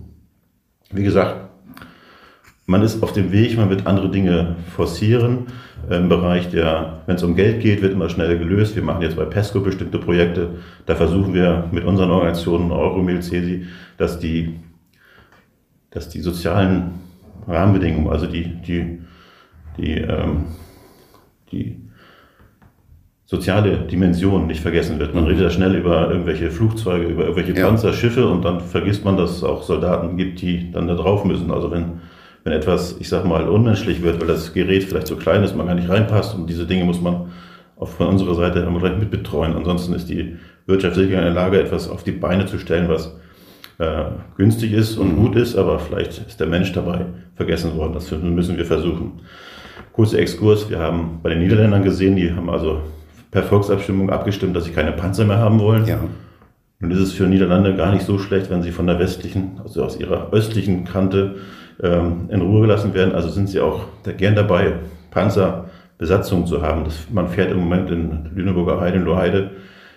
Wie 0.91 1.03
gesagt, 1.03 1.49
man 2.67 2.83
ist 2.83 3.03
auf 3.03 3.13
dem 3.13 3.33
Weg, 3.33 3.57
man 3.57 3.71
wird 3.71 3.87
andere 3.87 4.11
Dinge 4.11 4.57
forcieren. 4.75 5.47
Im 5.91 6.09
Bereich 6.09 6.51
der, 6.51 7.01
wenn 7.07 7.17
es 7.17 7.23
um 7.23 7.35
Geld 7.35 7.61
geht, 7.61 7.81
wird 7.83 7.93
immer 7.93 8.09
schneller 8.09 8.37
gelöst. 8.37 8.77
Wir 8.77 8.83
machen 8.83 9.03
jetzt 9.03 9.17
bei 9.17 9.25
PESCO 9.25 9.61
bestimmte 9.61 9.99
Projekte. 9.99 10.51
Da 10.85 10.95
versuchen 10.95 11.33
wir 11.33 11.65
mit 11.71 11.85
unseren 11.85 12.11
Organisationen, 12.11 12.71
Euromil, 12.71 13.21
CESI, 13.21 13.67
dass 13.97 14.19
die, 14.19 14.57
dass 15.91 16.09
die 16.09 16.21
sozialen 16.21 16.91
Rahmenbedingungen, 17.47 18.11
also 18.11 18.27
die, 18.27 18.45
die 18.67 18.99
die, 19.79 19.95
ähm, 19.95 20.45
die 21.53 21.77
soziale 23.25 23.79
Dimension 23.81 24.47
nicht 24.47 24.61
vergessen 24.61 24.99
wird. 24.99 25.15
Man 25.15 25.25
redet 25.25 25.43
ja 25.43 25.51
schnell 25.51 25.75
über 25.75 26.11
irgendwelche 26.11 26.51
Flugzeuge, 26.51 27.07
über 27.07 27.25
irgendwelche 27.25 27.59
Ja. 27.59 27.67
Panzer, 27.67 27.93
Schiffe 27.93 28.27
und 28.27 28.43
dann 28.45 28.61
vergisst 28.61 29.05
man, 29.05 29.17
dass 29.17 29.31
es 29.31 29.45
auch 29.45 29.63
Soldaten 29.63 30.17
gibt, 30.17 30.41
die 30.41 30.71
dann 30.73 30.89
da 30.89 30.95
drauf 30.95 31.25
müssen. 31.25 31.51
Also 31.51 31.71
wenn, 31.71 32.01
wenn 32.45 32.55
etwas, 32.55 32.97
ich 32.99 33.09
sag 33.09 33.27
mal, 33.27 33.47
unmenschlich 33.49 34.03
wird, 34.03 34.21
weil 34.21 34.29
das 34.29 34.55
Gerät 34.55 34.85
vielleicht 34.85 35.09
so 35.09 35.17
klein 35.17 35.45
ist, 35.45 35.55
man 35.55 35.67
gar 35.67 35.75
nicht 35.75 35.91
reinpasst 35.91 36.35
und 36.35 36.49
diese 36.49 36.67
Dinge 36.67 36.85
muss 36.85 37.03
man 37.03 37.27
auch 37.77 37.89
von 37.89 38.07
unserer 38.09 38.35
Seite 38.35 38.61
immer 38.61 38.81
gleich 38.81 38.99
mit 38.99 39.11
betreuen. 39.11 39.55
Ansonsten 39.55 39.93
ist 39.93 40.09
die 40.09 40.37
Wirtschaft 40.67 40.97
sicher 40.97 41.19
in 41.19 41.25
der 41.25 41.35
Lage, 41.35 41.61
etwas 41.61 41.89
auf 41.89 42.05
die 42.05 42.13
Beine 42.13 42.47
zu 42.47 42.59
stellen, 42.59 42.89
was 42.89 43.15
äh, 43.79 44.05
günstig 44.37 44.73
ist 44.73 44.97
und 44.97 45.17
gut 45.17 45.37
ist, 45.37 45.55
aber 45.55 45.79
vielleicht 45.79 46.19
ist 46.27 46.41
der 46.41 46.47
Mensch 46.47 46.73
dabei 46.73 47.05
vergessen 47.37 47.77
worden. 47.77 47.93
Das 47.93 48.11
müssen 48.11 48.57
wir 48.57 48.65
versuchen. 48.65 49.21
Kurzer 49.93 50.19
Exkurs, 50.19 50.71
wir 50.71 50.79
haben 50.79 51.21
bei 51.23 51.31
den 51.31 51.41
Niederländern 51.41 51.83
gesehen, 51.83 52.17
die 52.17 52.33
haben 52.33 52.49
also 52.49 52.83
per 53.31 53.43
Volksabstimmung 53.43 54.11
abgestimmt, 54.11 54.57
dass 54.57 54.65
sie 54.65 54.73
keine 54.73 54.93
Panzer 54.93 55.25
mehr 55.25 55.39
haben 55.39 55.59
wollen. 55.59 55.87
Ja. 55.87 55.99
Nun 56.81 56.91
ist 56.93 57.01
es 57.01 57.13
für 57.13 57.25
Niederlande 57.25 57.75
gar 57.75 57.93
nicht 57.93 58.07
so 58.07 58.19
schlecht, 58.19 58.51
wenn 58.51 58.63
sie 58.63 58.71
von 58.71 58.87
der 58.87 58.99
westlichen, 58.99 59.61
also 59.63 59.85
aus 59.85 59.99
ihrer 59.99 60.33
östlichen 60.33 60.85
Kante 60.85 61.37
ähm, 61.83 62.29
in 62.31 62.41
Ruhe 62.41 62.63
gelassen 62.63 62.95
werden. 62.95 63.15
Also 63.15 63.29
sind 63.29 63.49
sie 63.49 63.61
auch 63.61 63.87
gern 64.17 64.37
dabei, 64.37 64.75
Panzerbesatzungen 65.11 66.47
zu 66.47 66.63
haben. 66.63 66.85
Das, 66.85 67.09
man 67.13 67.29
fährt 67.29 67.51
im 67.51 67.59
Moment 67.59 67.91
in 67.91 68.31
Lüneburger 68.35 68.81
Heide, 68.81 68.99
in 68.99 69.05
Loheide, 69.05 69.51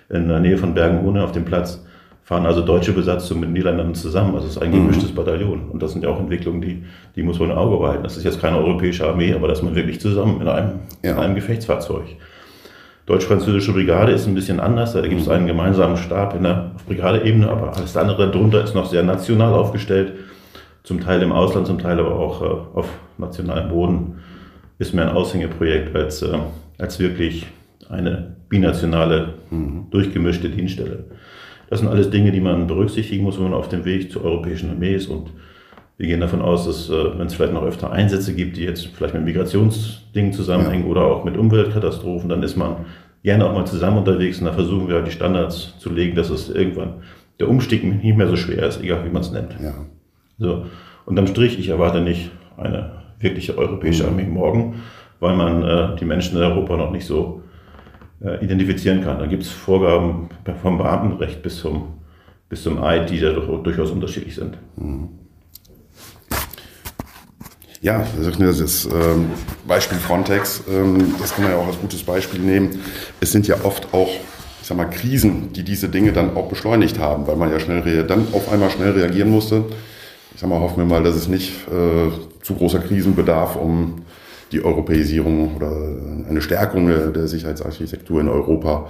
in 0.10 0.28
der 0.28 0.40
Nähe 0.40 0.58
von 0.58 0.74
Bergen-Ohne 0.74 1.24
auf 1.24 1.32
dem 1.32 1.46
Platz, 1.46 1.86
fahren 2.32 2.46
also 2.46 2.62
deutsche 2.62 2.94
Besatzungen 2.94 3.42
mit 3.42 3.50
Niederländern 3.52 3.94
zusammen. 3.94 4.36
Also 4.36 4.48
es 4.48 4.56
ist 4.56 4.62
ein 4.62 4.72
gemischtes 4.72 5.14
Bataillon. 5.14 5.70
Und 5.70 5.84
das 5.84 5.92
sind 5.92 6.06
ja 6.06 6.10
auch 6.10 6.18
Entwicklungen, 6.18 6.62
die, 6.62 6.82
die 7.18 7.24
muss 7.24 7.38
man 7.40 7.50
im 7.50 7.58
Auge 7.58 7.76
behalten. 7.76 8.04
Das 8.04 8.16
ist 8.16 8.24
jetzt 8.24 8.40
keine 8.40 8.58
europäische 8.58 9.06
Armee, 9.06 9.34
aber 9.34 9.50
dass 9.50 9.62
man 9.62 9.76
wirklich 9.76 10.00
zusammen 10.00 10.40
in 10.40 10.48
einem, 10.48 10.80
Ja. 11.04 11.12
in 11.12 11.18
einem 11.18 11.36
Gefechtsfahrzeug. 11.36 12.06
Deutsch-französische 13.06 13.74
Brigade 13.74 14.14
ist 14.14 14.28
ein 14.28 14.34
bisschen 14.34 14.62
anders. 14.62 14.94
Da 14.94 15.02
gibt 15.02 15.20
es 15.20 15.28
einen 15.28 15.46
gemeinsamen 15.46 15.98
Stab 15.98 16.34
in 16.34 16.44
der 16.44 16.72
auf 16.74 16.86
Brigadeebene, 16.86 17.50
aber 17.50 17.76
alles 17.76 17.98
andere 17.98 18.32
darunter 18.32 18.64
ist 18.64 18.76
noch 18.76 18.86
sehr 18.86 19.04
national 19.04 19.54
aufgestellt. 19.54 20.14
Zum 20.84 21.02
Teil 21.02 21.22
im 21.24 21.34
Ausland, 21.34 21.68
zum 21.68 21.80
Teil 21.80 22.00
aber 22.00 22.16
auch 22.16 22.42
äh, 22.42 22.78
auf 22.78 22.88
nationalem 23.18 23.68
Boden. 23.68 24.20
Ist 24.80 24.94
mehr 24.94 25.10
ein 25.10 25.18
Aushängeprojekt 25.18 25.94
als, 25.94 26.22
äh, 26.22 26.38
als 26.78 26.98
wirklich 26.98 27.46
eine 27.90 28.38
binationale, 28.48 29.34
durchgemischte 29.92 30.48
Dienststelle. 30.48 31.04
Das 31.72 31.80
sind 31.80 31.88
alles 31.88 32.10
Dinge, 32.10 32.34
die 32.34 32.42
man 32.42 32.68
berücksichtigen 32.68 33.24
muss, 33.24 33.38
wenn 33.38 33.46
man 33.46 33.54
auf 33.54 33.70
dem 33.70 33.86
Weg 33.86 34.12
zur 34.12 34.25
europäischen 34.25 34.70
Armee 34.70 34.94
ist. 34.94 35.08
Und 35.08 35.32
wir 35.98 36.06
gehen 36.06 36.20
davon 36.20 36.42
aus, 36.42 36.66
dass 36.66 36.90
äh, 36.90 37.18
wenn 37.18 37.28
es 37.28 37.34
vielleicht 37.34 37.54
noch 37.54 37.63
öfter 37.63 37.94
Einsätze 37.94 38.36
gibt, 38.36 38.58
die 38.58 38.66
jetzt 38.66 38.88
vielleicht 38.88 39.13
mit 39.13 39.24
Migrationsdingen 39.24 40.34
zusammenhängen 40.34 40.86
oder 40.86 41.06
auch 41.06 41.24
mit 41.24 41.38
Umweltkatastrophen, 41.38 42.28
dann 42.28 42.44
ist 42.44 42.58
man 42.58 42.88
gerne 43.24 43.46
auch 43.46 43.54
mal 43.54 43.63
zusammen 43.63 44.00
unterwegs 44.00 44.40
und 44.40 44.48
da 44.48 44.51
versuchen 44.51 44.90
wir 44.90 44.96
halt 44.96 45.08
die 45.08 45.12
Standards 45.12 45.80
zu 45.80 45.90
legen, 45.90 46.13
dass 46.13 46.30
es 46.30 46.50
irgendwann 46.50 46.96
der 47.40 47.48
Umstieg 47.48 47.86
nicht 47.86 48.18
mehr 48.18 48.28
so 48.28 48.36
schwer 48.36 48.68
ist, 48.68 48.84
egal 48.84 49.06
wie 49.06 49.10
man 49.10 49.22
es 49.22 49.32
nennt. 49.32 49.56
Ja. 49.63 49.74
So. 50.40 50.66
Unterm 51.06 51.28
Strich, 51.28 51.58
ich 51.58 51.70
erwarte 51.70 52.01
nicht 52.01 52.32
eine 52.58 52.92
wirkliche 53.22 53.58
europäische 53.58 54.06
Armee 54.06 54.25
morgen, 54.25 54.82
weil 55.22 55.38
man 55.38 55.63
äh, 55.63 55.96
die 55.96 56.06
Menschen 56.06 56.36
in 56.36 56.44
Europa 56.44 56.75
noch 56.75 56.92
nicht 56.92 57.06
so 57.06 57.44
äh, 58.24 58.44
identifizieren 58.44 59.04
kann. 59.04 59.20
Da 59.20 59.25
gibt 59.25 59.44
es 59.44 59.50
Vorgaben 59.50 60.30
vom 60.62 60.78
Beamtenrecht 60.78 61.42
bis 61.42 61.58
zum, 61.58 61.94
bis 62.50 62.63
zum 62.63 62.84
Eid, 62.84 63.10
die 63.10 63.20
da 63.20 63.32
durchaus 63.32 63.92
unterschiedlich 63.92 64.36
sind. 64.36 64.58
Ja, 67.82 68.06
das 68.20 68.86
ähm, 68.86 69.32
Beispiel 69.68 69.98
Frontex, 69.98 70.63
ähm, 70.70 71.16
das 71.20 71.34
kann 71.34 71.46
man 71.46 71.54
ja 71.54 71.58
auch 71.58 71.66
als 71.66 71.80
gutes 71.80 72.04
Beispiel 72.04 72.40
nehmen. 72.40 72.80
Es 73.20 73.32
sind 73.32 73.48
ja 73.48 73.56
oft 73.63 73.92
auch, 73.92 74.10
ich 74.62 74.68
sag 74.68 74.78
mal, 74.78 74.86
Krisen, 74.86 75.51
die 75.54 75.63
diese 75.63 75.90
Dinge 75.90 76.13
dann 76.13 76.38
auch 76.38 76.48
beschleunigt 76.48 77.00
haben, 77.00 77.25
weil 77.25 77.38
man 77.38 77.50
ja 77.50 77.60
schnell 77.60 78.04
dann 78.04 78.28
auf 78.34 78.51
einmal 78.51 78.70
schnell 78.70 78.92
reagieren 78.92 79.32
musste. 79.32 79.66
Ich 80.36 80.42
sag 80.42 80.48
mal, 80.48 80.60
hoffen 80.60 80.78
wir 80.78 80.86
mal, 80.86 81.01
dass 81.01 81.16
es 81.16 81.28
nicht 81.28 81.54
äh, 81.70 82.12
zu 82.44 82.54
großer 82.54 82.80
Krisen 82.80 83.16
bedarf, 83.16 83.56
um 83.56 84.04
die 84.51 84.63
Europäisierung 84.63 85.55
oder 85.55 85.72
eine 86.29 86.41
Stärkung 86.41 86.88
der 86.88 87.27
Sicherheitsarchitektur 87.27 88.22
in 88.22 88.27
Europa 88.27 88.89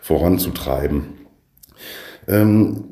voranzutreiben. 0.00 1.04
Ähm, 2.28 2.84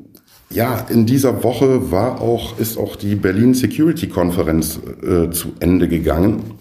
ja, 0.49 0.85
in 0.89 1.05
dieser 1.05 1.43
Woche 1.43 1.91
war 1.91 2.19
auch, 2.19 2.59
ist 2.59 2.77
auch 2.77 2.97
die 2.97 3.15
Berlin 3.15 3.53
Security 3.53 4.07
Konferenz 4.07 4.79
äh, 5.01 5.29
zu 5.31 5.53
Ende 5.59 5.87
gegangen. 5.87 6.55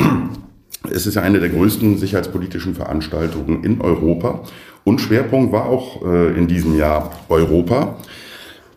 Es 0.90 1.06
ist 1.06 1.14
ja 1.14 1.22
eine 1.22 1.40
der 1.40 1.50
größten 1.50 1.98
sicherheitspolitischen 1.98 2.74
Veranstaltungen 2.74 3.64
in 3.64 3.80
Europa. 3.80 4.44
Und 4.84 5.00
Schwerpunkt 5.00 5.52
war 5.52 5.66
auch 5.66 6.02
äh, 6.06 6.38
in 6.38 6.46
diesem 6.46 6.76
Jahr 6.76 7.10
Europa. 7.28 7.96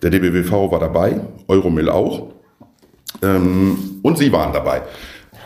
Der 0.01 0.09
DBWV 0.09 0.71
war 0.71 0.79
dabei, 0.79 1.21
Euromil 1.47 1.89
auch. 1.89 2.33
Ähm, 3.21 3.99
und 4.01 4.17
Sie 4.17 4.31
waren 4.31 4.51
dabei. 4.51 4.81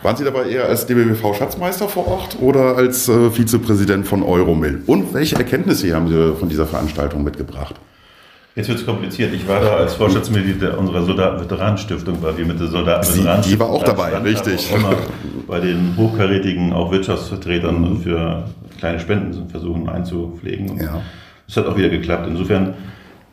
Waren 0.02 0.16
Sie 0.16 0.24
dabei 0.24 0.48
eher 0.48 0.66
als 0.66 0.86
DBWV-Schatzmeister 0.86 1.88
vor 1.88 2.06
Ort 2.06 2.36
oder 2.40 2.76
als 2.76 3.08
äh, 3.08 3.30
Vizepräsident 3.30 4.06
von 4.06 4.22
Euromil? 4.22 4.82
Und 4.86 5.12
welche 5.12 5.36
Erkenntnisse 5.36 5.92
haben 5.94 6.08
Sie 6.08 6.34
von 6.38 6.48
dieser 6.48 6.66
Veranstaltung 6.66 7.24
mitgebracht? 7.24 7.74
Jetzt 8.54 8.68
wird 8.68 8.78
es 8.80 8.86
kompliziert. 8.86 9.32
Ich 9.34 9.46
war 9.46 9.60
da 9.60 9.76
als 9.76 9.94
Vorstandsmitglied 9.94 10.62
unserer 10.76 11.04
Soldaten-Veteranen-Stiftung, 11.04 12.18
weil 12.22 12.36
wir 12.38 12.44
mit 12.44 12.58
der 12.58 12.66
Sie- 12.66 12.72
soldaten 12.72 13.42
die 13.48 13.58
war 13.58 13.68
auch 13.70 13.84
dabei, 13.84 14.16
richtig. 14.18 14.72
Immer 14.74 14.94
bei 15.46 15.60
den 15.60 15.94
hochkarätigen, 15.96 16.72
auch 16.72 16.90
Wirtschaftsvertretern 16.90 17.80
Mhm. 17.80 18.00
für 18.02 18.44
kleine 18.78 18.98
Spenden 19.00 19.48
versuchen 19.48 19.88
einzupflegen. 19.88 20.76
Ja. 20.80 21.02
Das 21.46 21.56
hat 21.56 21.66
auch 21.66 21.76
wieder 21.76 21.88
geklappt. 21.88 22.26
Insofern 22.28 22.74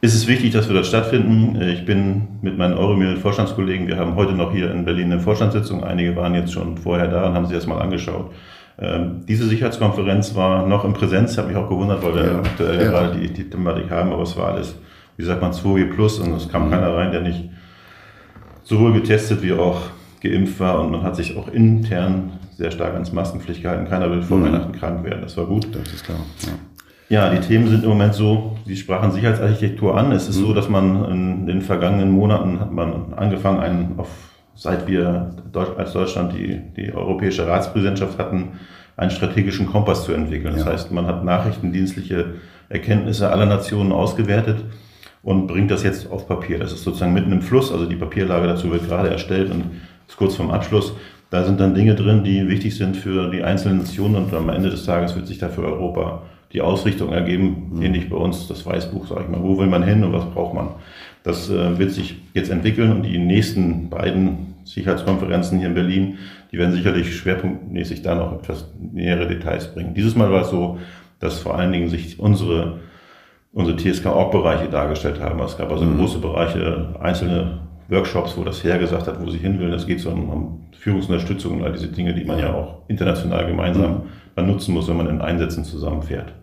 ist 0.06 0.14
es 0.16 0.28
wichtig, 0.28 0.52
dass 0.54 0.68
wir 0.68 0.76
dort 0.76 0.86
stattfinden. 0.86 1.60
Ich 1.62 1.86
bin 1.86 2.28
mit 2.42 2.58
meinen 2.58 2.76
Euromil-Vorstandskollegen, 2.76 3.88
wir 3.88 3.98
haben 3.98 4.16
heute 4.16 4.34
noch 4.34 4.52
hier 4.52 4.72
in 4.72 4.86
Berlin 4.86 5.12
eine 5.12 5.20
Vorstandssitzung. 5.20 5.84
Einige 5.84 6.16
waren 6.16 6.36
jetzt 6.36 6.54
schon 6.54 6.78
vorher 6.78 7.08
da 7.08 7.28
und 7.28 7.34
haben 7.34 7.46
sich 7.48 7.56
das 7.56 7.66
mal 7.68 7.80
angeschaut. 7.82 8.32
Ähm, 8.78 9.22
Diese 9.28 9.46
Sicherheitskonferenz 9.48 10.36
war 10.36 10.68
noch 10.68 10.86
in 10.86 10.94
Präsenz. 10.94 11.38
Habe 11.38 11.48
mich 11.48 11.58
auch 11.58 11.70
gewundert, 11.70 12.04
weil 12.04 12.14
wir 12.16 12.24
Ja. 12.26 12.38
aktuell 12.40 12.78
Ja. 12.84 12.90
gerade 12.92 13.18
die, 13.18 13.34
die 13.34 13.50
Thematik 13.50 13.90
haben, 13.90 14.12
aber 14.12 14.24
es 14.24 14.38
war 14.38 14.50
alles, 14.54 14.76
wie 15.18 15.24
sagt 15.24 15.42
man, 15.42 15.52
2G 15.54 15.86
plus 15.94 16.20
und 16.20 16.34
es 16.34 16.50
kam 16.50 16.70
keiner 16.70 16.94
rein, 16.96 17.12
der 17.12 17.22
nicht 17.22 17.50
sowohl 18.64 18.94
getestet 18.94 19.42
wie 19.42 19.54
auch 19.54 19.82
geimpft 20.22 20.60
war 20.60 20.82
und 20.82 20.92
man 20.92 21.04
hat 21.04 21.16
sich 21.16 21.36
auch 21.38 21.48
intern 21.48 22.34
sehr 22.58 22.72
stark 22.72 22.94
ans 22.94 23.12
Maskenpflicht 23.12 23.62
gehalten. 23.64 23.86
Keiner 23.90 24.10
will 24.12 24.22
vor 24.22 24.42
Weihnachten 24.44 24.72
krank 24.72 25.04
werden. 25.04 25.22
Das 25.22 25.36
war 25.38 25.46
gut. 25.46 25.68
Das 25.74 25.92
ist 25.94 26.04
klar. 26.06 26.18
Ja. 26.46 26.54
Ja, 27.08 27.30
die 27.30 27.40
Themen 27.40 27.68
sind 27.68 27.84
im 27.84 27.90
Moment 27.90 28.16
so, 28.16 28.58
Sie 28.66 28.76
sprachen 28.76 29.12
Sicherheitsarchitektur 29.12 29.96
an. 29.96 30.12
Es 30.12 30.28
ist 30.28 30.38
so, 30.38 30.54
dass 30.54 30.70
man 30.70 31.06
in 31.06 31.46
den 31.46 31.62
vergangenen 31.62 32.10
Monaten 32.10 32.60
hat 32.60 32.72
man 32.72 33.14
angefangen, 33.14 33.60
einen 33.60 33.94
auf, 33.98 34.10
seit 34.56 34.88
wir 34.88 35.30
als 35.78 35.94
Deutschland 35.94 36.34
die, 36.34 36.60
die 36.76 36.92
europäische 36.94 37.46
Ratspräsidentschaft 37.46 38.18
hatten, 38.18 38.54
einen 38.98 39.12
strategischen 39.12 39.68
Kompass 39.68 40.04
zu 40.04 40.14
entwickeln. 40.14 40.54
Das 40.56 40.66
Ja. 40.66 40.72
heißt, 40.72 40.92
man 40.92 41.06
hat 41.06 41.24
nachrichtendienstliche 41.24 42.36
Erkenntnisse 42.70 43.30
aller 43.30 43.46
Nationen 43.46 43.92
ausgewertet 43.92 44.64
und 45.22 45.46
bringt 45.46 45.70
das 45.70 45.84
jetzt 45.84 46.10
auf 46.10 46.28
Papier. 46.28 46.58
Das 46.58 46.72
ist 46.74 46.84
sozusagen 46.84 47.14
mitten 47.14 47.32
im 47.32 47.42
Fluss, 47.42 47.72
also 47.72 47.86
die 47.86 47.98
Papierlage 47.98 48.48
dazu 48.48 48.72
wird 48.72 48.88
gerade 48.88 49.10
erstellt 49.10 49.52
und 49.52 49.64
ist 50.08 50.18
kurz 50.18 50.36
vorm 50.36 50.50
Abschluss. 50.50 50.94
Da 51.30 51.44
sind 51.44 51.60
dann 51.60 51.76
Dinge 51.76 51.94
drin, 51.94 52.24
die 52.24 52.48
wichtig 52.48 52.76
sind 52.78 52.96
für 52.98 53.30
die 53.30 53.44
einzelnen 53.44 53.80
Nationen 53.80 54.16
und 54.16 54.34
am 54.34 54.50
Ende 54.50 54.70
des 54.70 54.86
Tages 54.86 55.16
wird 55.16 55.28
sich 55.28 55.38
da 55.38 55.50
für 55.50 55.64
Europa 55.64 56.24
die 56.54 56.62
Ausrichtung 56.62 57.12
ergeben, 57.12 57.80
ähnlich 57.82 58.10
bei 58.10 58.16
uns 58.16 58.48
das 58.48 58.66
Weißbuch, 58.66 59.08
sage 59.08 59.24
ich 59.24 59.30
mal, 59.30 59.44
wo 59.44 59.58
will 59.58 59.68
man 59.68 59.84
hin 59.84 60.04
und 60.04 60.14
was 60.14 60.26
braucht 60.26 60.54
man. 60.54 60.70
Das 61.24 61.50
äh, 61.50 61.78
wird 61.78 61.92
sich 61.92 62.16
jetzt 62.34 62.52
entwickeln 62.52 62.92
und 62.92 63.04
die 63.04 63.18
nächsten 63.18 63.90
beiden 63.90 64.56
Sicherheitskonferenzen 64.64 65.60
hier 65.60 65.68
in 65.70 65.74
Berlin, 65.74 66.18
die 66.52 66.58
werden 66.58 66.74
sicherlich 66.74 67.16
schwerpunktmäßig 67.16 68.02
da 68.02 68.16
noch 68.16 68.34
etwas 68.34 68.72
nähere 68.80 69.28
Details 69.28 69.74
bringen. 69.74 69.94
Dieses 69.94 70.16
Mal 70.16 70.32
war 70.32 70.42
es 70.42 70.50
so, 70.50 70.78
dass 71.20 71.40
vor 71.40 71.58
allen 71.58 71.72
Dingen 71.72 71.90
sich 71.90 72.20
unsere 72.20 72.80
unsere 73.56 73.78
TSK-Org-Bereiche 73.78 74.68
dargestellt 74.70 75.22
haben. 75.22 75.40
Es 75.40 75.58
gab 75.58 75.72
also 75.72 75.86
große 75.86 76.20
Bereiche, 76.20 76.94
einzelne 77.00 77.62
Workshops, 77.90 78.38
wo 78.38 78.44
das 78.44 78.64
Heer 78.64 78.80
gesagt 78.80 79.08
hat, 79.08 79.22
wo 79.22 79.30
sie 79.30 79.38
hin 79.38 79.60
will. 79.60 79.72
Das 79.72 79.86
geht 79.86 80.00
so 80.00 80.10
um, 80.10 80.30
um 80.30 80.66
Führungsunterstützung 80.78 81.60
und 81.60 81.64
all 81.64 81.74
diese 81.74 81.88
Dinge, 81.88 82.14
die 82.14 82.26
man 82.26 82.40
ja 82.40 82.54
auch 82.54 82.82
international 82.88 83.46
gemeinsam 83.48 84.04
dann 84.36 84.48
nutzen 84.48 84.74
muss, 84.74 84.88
wenn 84.88 84.98
man 84.98 85.08
in 85.08 85.22
Einsätzen 85.22 85.64
zusammenfährt. 85.64 86.34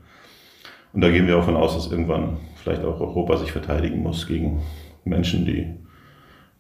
Und 0.93 1.01
da 1.01 1.11
gehen 1.11 1.27
wir 1.27 1.39
auch 1.39 1.45
von 1.45 1.57
aus, 1.57 1.75
dass 1.75 1.91
irgendwann 1.91 2.39
vielleicht 2.57 2.85
auch 2.85 3.01
Europa 3.01 3.39
sich 3.39 3.53
verteidigen 3.53 4.03
muss 4.03 4.27
gegen 4.27 4.63
Menschen, 5.05 5.45
die 5.45 5.75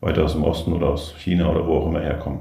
weiter 0.00 0.24
aus 0.24 0.32
dem 0.32 0.42
Osten 0.42 0.72
oder 0.72 0.88
aus 0.90 1.14
China 1.18 1.50
oder 1.50 1.66
wo 1.66 1.78
auch 1.78 1.86
immer 1.86 2.00
herkommen. 2.00 2.40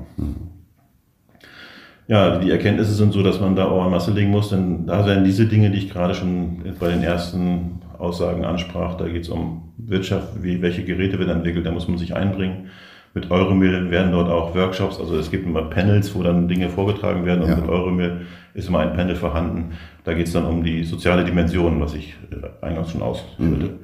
Ja, 2.08 2.39
die 2.39 2.51
Erkenntnisse 2.51 2.93
sind 2.93 3.13
so, 3.13 3.24
dass 3.24 3.39
man 3.39 3.55
da 3.55 3.65
auch 3.65 3.84
an 3.84 3.91
Masse 3.91 4.12
legen 4.12 4.31
muss, 4.31 4.50
denn 4.50 4.86
da 4.88 5.05
werden 5.05 5.24
diese 5.24 5.46
Dinge, 5.46 5.70
die 5.72 5.77
ich 5.77 5.89
gerade 5.89 6.13
schon 6.13 6.58
bei 6.79 6.89
den 6.89 7.03
ersten 7.03 7.81
Aussagen 7.98 8.43
ansprach, 8.43 8.96
da 8.96 9.08
geht 9.08 9.24
es 9.24 9.29
um 9.29 9.74
Wirtschaft, 9.77 10.43
wie, 10.43 10.62
welche 10.62 10.84
Geräte 10.84 11.20
werden 11.20 11.29
entwickelt, 11.29 11.65
da 11.65 11.72
muss 11.72 11.88
man 11.88 11.98
sich 11.98 12.15
einbringen. 12.15 12.70
Mit 13.13 13.29
Euromail 13.29 13.91
werden 13.91 14.12
dort 14.13 14.29
auch 14.29 14.55
Workshops, 14.55 15.00
also 15.00 15.17
es 15.17 15.29
gibt 15.31 15.46
immer 15.46 15.63
Panels, 15.63 16.15
wo 16.15 16.24
dann 16.24 16.48
Dinge 16.48 16.70
vorgetragen 16.70 17.25
werden 17.25 17.43
und 17.43 17.50
Ja. 17.50 17.55
mit 17.58 17.70
Euromail 17.70 18.22
ist 18.53 18.70
immer 18.70 18.79
ein 18.79 18.93
Panel 18.93 19.15
vorhanden. 19.15 19.72
Da 20.03 20.13
geht 20.13 20.27
es 20.27 20.34
dann 20.34 20.46
um 20.46 20.63
die 20.63 20.84
soziale 20.84 21.24
Dimension, 21.24 21.79
was 21.81 21.93
ich 21.93 22.15
äh, 22.31 22.65
eingangs 22.65 22.91
schon 22.91 23.01
ausführte. 23.01 23.79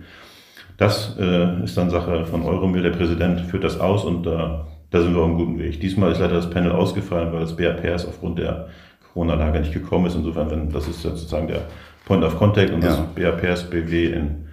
Das 0.78 1.18
äh, 1.20 1.64
ist 1.64 1.78
dann 1.78 1.90
Sache 1.90 2.26
von 2.26 2.44
Euromail. 2.44 2.84
Der 2.84 2.92
Präsident 2.92 3.42
führt 3.42 3.64
das 3.64 3.80
aus 3.80 4.04
und 4.06 4.28
äh, 4.28 4.30
da 4.92 5.02
sind 5.02 5.14
wir 5.14 5.22
auf 5.22 5.28
einem 5.30 5.38
guten 5.38 5.60
Weg. 5.60 5.80
Diesmal 5.82 6.12
ist 6.12 6.20
leider 6.20 6.36
das 6.36 6.50
Panel 6.50 6.72
ausgefallen, 6.72 7.32
weil 7.34 7.42
das 7.42 7.56
BAPS 7.56 8.06
aufgrund 8.06 8.40
der 8.40 8.68
Corona-Lage 9.14 9.60
nicht 9.60 9.74
gekommen 9.74 10.06
ist. 10.06 10.16
Insofern, 10.16 10.50
wenn, 10.52 10.70
das 10.72 10.88
ist 10.88 11.02
sozusagen 11.02 11.48
der 11.48 11.62
Point 12.06 12.24
of 12.24 12.38
Contact 12.38 12.72
und 12.72 12.84
das 12.84 12.98
Ja. 13.18 13.32
BAPS 13.32 13.64
BW 13.70 14.06
in, 14.14 14.46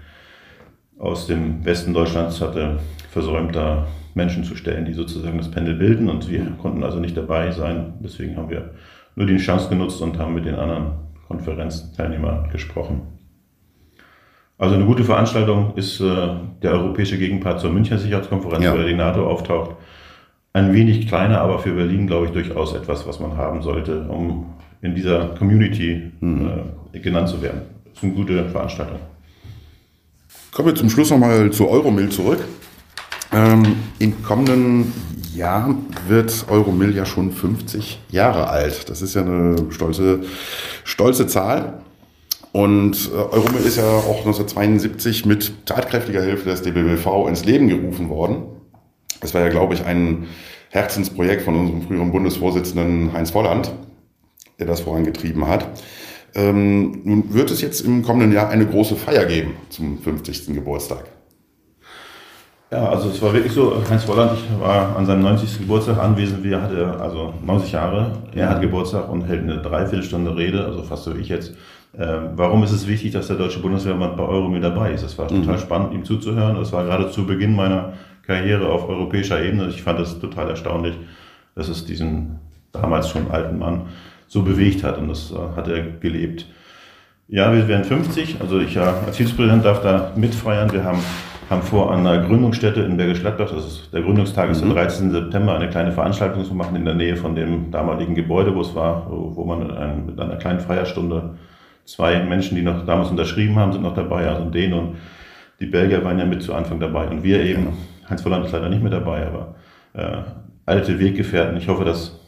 aus 0.98 1.26
dem 1.26 1.64
Westen 1.64 1.92
Deutschlands 1.94 2.40
hatte 2.40 2.78
versäumt, 3.10 3.54
da 3.54 3.86
Menschen 4.14 4.44
zu 4.44 4.54
stellen, 4.56 4.84
die 4.84 4.92
sozusagen 4.92 5.38
das 5.38 5.50
Panel 5.50 5.74
bilden 5.74 6.08
und 6.08 6.28
wir 6.30 6.44
konnten 6.62 6.82
also 6.84 6.98
nicht 7.00 7.16
dabei 7.16 7.50
sein. 7.50 7.94
Deswegen 8.00 8.36
haben 8.36 8.48
wir 8.50 8.70
nur 9.16 9.26
die 9.26 9.36
Chance 9.38 9.68
genutzt 9.68 10.00
und 10.02 10.18
haben 10.18 10.34
mit 10.34 10.44
den 10.46 10.54
anderen 10.56 10.92
Konferenzteilnehmern 11.28 12.48
gesprochen. 12.50 13.02
Also 14.56 14.76
eine 14.76 14.84
gute 14.84 15.02
Veranstaltung 15.04 15.74
ist 15.74 16.00
äh, 16.00 16.28
der 16.62 16.72
europäische 16.72 17.18
Gegenpart 17.18 17.60
zur 17.60 17.70
Münchner 17.72 17.98
Sicherheitskonferenz, 17.98 18.64
Ja. 18.64 18.72
wo 18.72 18.78
ja 18.78 18.86
die 18.86 18.94
NATO 18.94 19.26
auftaucht. 19.26 19.76
Ein 20.56 20.72
wenig 20.72 21.08
kleiner, 21.08 21.40
aber 21.40 21.58
für 21.58 21.72
Berlin, 21.72 22.06
glaube 22.06 22.26
ich, 22.26 22.32
durchaus 22.32 22.74
etwas, 22.74 23.04
was 23.08 23.18
man 23.18 23.36
haben 23.36 23.60
sollte, 23.60 24.02
um 24.02 24.54
in 24.82 24.94
dieser 24.94 25.34
Community 25.36 26.12
äh, 26.22 26.98
genannt 27.00 27.28
zu 27.28 27.42
werden. 27.42 27.62
Das 27.86 27.94
ist 27.94 28.04
eine 28.04 28.12
gute 28.12 28.48
Veranstaltung. 28.48 29.00
Kommen 30.52 30.68
wir 30.68 30.74
zum 30.76 30.90
Schluss 30.90 31.10
nochmal 31.10 31.50
zu 31.50 31.68
Euromil 31.68 32.08
zurück. 32.10 32.38
Ähm, 33.32 33.74
Im 33.98 34.22
kommenden 34.22 34.92
Jahr 35.34 35.74
wird 36.06 36.46
Euromil 36.48 36.94
ja 36.94 37.04
schon 37.04 37.32
50 37.32 37.98
Jahre 38.10 38.48
alt. 38.48 38.88
Das 38.88 39.02
ist 39.02 39.14
ja 39.14 39.22
eine 39.22 39.56
stolze, 39.70 40.20
stolze 40.84 41.26
Zahl. 41.26 41.80
Und 42.52 43.10
äh, 43.12 43.16
Euromil 43.16 43.62
ist 43.66 43.78
ja 43.78 43.82
auch 43.82 44.18
1972 44.18 45.26
mit 45.26 45.66
tatkräftiger 45.66 46.22
Hilfe 46.22 46.50
des 46.50 46.62
DBWV 46.62 47.26
ins 47.28 47.44
Leben 47.44 47.66
gerufen 47.66 48.08
worden. 48.08 48.53
Das 49.20 49.34
war 49.34 49.40
ja, 49.40 49.48
glaube 49.48 49.74
ich, 49.74 49.84
ein 49.84 50.26
Herzensprojekt 50.70 51.42
von 51.42 51.56
unserem 51.56 51.82
früheren 51.82 52.12
Bundesvorsitzenden 52.12 53.12
Heinz 53.12 53.30
Volland, 53.30 53.72
der 54.58 54.66
das 54.66 54.80
vorangetrieben 54.80 55.46
hat. 55.46 55.66
Ähm, 56.34 57.02
nun 57.04 57.32
wird 57.32 57.50
es 57.50 57.60
jetzt 57.60 57.80
im 57.80 58.02
kommenden 58.02 58.32
Jahr 58.32 58.48
eine 58.48 58.66
große 58.66 58.96
Feier 58.96 59.24
geben 59.24 59.54
zum 59.70 59.98
50. 59.98 60.46
Geburtstag. 60.48 61.04
Ja, 62.72 62.88
also 62.88 63.08
es 63.08 63.22
war 63.22 63.32
wirklich 63.32 63.52
so, 63.52 63.80
Heinz 63.88 64.02
Volland, 64.02 64.32
ich 64.36 64.60
war 64.60 64.96
an 64.96 65.06
seinem 65.06 65.22
90. 65.22 65.58
Geburtstag 65.58 65.96
anwesend, 65.98 66.42
wir 66.42 66.60
hatte 66.60 66.98
also 67.00 67.32
90 67.46 67.70
Jahre, 67.70 68.18
er 68.34 68.50
hat 68.50 68.60
Geburtstag 68.60 69.08
und 69.08 69.22
hält 69.28 69.42
eine 69.42 69.62
Dreiviertelstunde 69.62 70.36
Rede, 70.36 70.64
also 70.64 70.82
fast 70.82 71.04
so 71.04 71.16
wie 71.16 71.20
ich 71.20 71.28
jetzt. 71.28 71.54
Ähm, 71.96 72.30
warum 72.34 72.64
ist 72.64 72.72
es 72.72 72.88
wichtig, 72.88 73.12
dass 73.12 73.28
der 73.28 73.36
Deutsche 73.36 73.60
Bundeswehrmann 73.60 74.16
bei 74.16 74.24
Euro 74.24 74.48
mit 74.48 74.64
dabei 74.64 74.92
ist? 74.92 75.04
Es 75.04 75.16
war 75.16 75.28
total 75.28 75.58
spannend, 75.60 75.94
ihm 75.94 76.04
zuzuhören. 76.04 76.56
Das 76.56 76.72
war 76.72 76.84
gerade 76.84 77.12
zu 77.12 77.24
Beginn 77.24 77.54
meiner 77.54 77.92
Karriere 78.26 78.68
auf 78.68 78.88
europäischer 78.88 79.42
Ebene. 79.42 79.68
Ich 79.68 79.82
fand 79.82 80.00
es 80.00 80.18
total 80.18 80.50
erstaunlich, 80.50 80.94
dass 81.54 81.68
es 81.68 81.84
diesen 81.84 82.38
damals 82.72 83.08
schon 83.08 83.30
alten 83.30 83.58
Mann 83.58 83.82
so 84.26 84.42
bewegt 84.42 84.82
hat 84.82 84.98
und 84.98 85.08
das 85.08 85.32
äh, 85.32 85.56
hat 85.56 85.68
er 85.68 85.82
gelebt. 85.82 86.46
Ja, 87.28 87.52
wir 87.52 87.66
werden 87.68 87.84
50. 87.84 88.36
Also 88.40 88.60
ich 88.60 88.78
als 88.78 89.16
Vizepräsident 89.16 89.64
darf 89.64 89.82
da 89.82 90.12
mitfeiern. 90.14 90.70
Wir 90.72 90.84
haben, 90.84 90.98
haben 91.48 91.62
vor, 91.62 91.90
an 91.90 92.06
einer 92.06 92.26
Gründungsstätte 92.26 92.80
in 92.80 92.96
Bergisch 92.96 93.20
Gladbach, 93.20 93.50
das 93.50 93.64
ist 93.64 93.94
der 93.94 94.02
Gründungstag 94.02 94.50
ist 94.50 94.62
der 94.62 94.70
13. 94.70 95.10
September, 95.10 95.54
eine 95.54 95.70
kleine 95.70 95.92
Veranstaltung 95.92 96.44
zu 96.44 96.54
machen 96.54 96.76
in 96.76 96.84
der 96.84 96.94
Nähe 96.94 97.16
von 97.16 97.34
dem 97.34 97.70
damaligen 97.70 98.14
Gebäude, 98.14 98.54
wo 98.54 98.60
es 98.60 98.74
war, 98.74 99.06
wo, 99.08 99.44
man 99.44 99.62
in 99.62 99.70
einem, 99.70 100.06
mit 100.06 100.20
einer 100.20 100.36
kleinen 100.36 100.60
Feierstunde 100.60 101.36
zwei 101.86 102.22
Menschen, 102.22 102.56
die 102.56 102.62
noch 102.62 102.84
damals 102.84 103.10
unterschrieben 103.10 103.56
haben, 103.56 103.72
sind 103.72 103.82
noch 103.82 103.94
dabei, 103.94 104.28
also 104.28 104.50
den 104.50 104.72
und 104.72 104.96
die 105.60 105.66
Belgier 105.66 106.04
waren 106.04 106.18
ja 106.18 106.24
mit 106.24 106.42
zu 106.42 106.52
Anfang 106.52 106.80
dabei 106.80 107.08
und 107.08 107.22
wir 107.22 107.42
eben, 107.42 107.68
Heinz 108.08 108.22
Volland 108.22 108.46
ist 108.46 108.52
leider 108.52 108.68
nicht 108.68 108.82
mit 108.82 108.92
dabei, 108.92 109.26
aber 109.26 109.54
äh, 109.94 110.22
alte 110.66 110.98
Weggefährten. 110.98 111.56
Ich 111.56 111.68
hoffe, 111.68 111.84
dass 111.84 112.18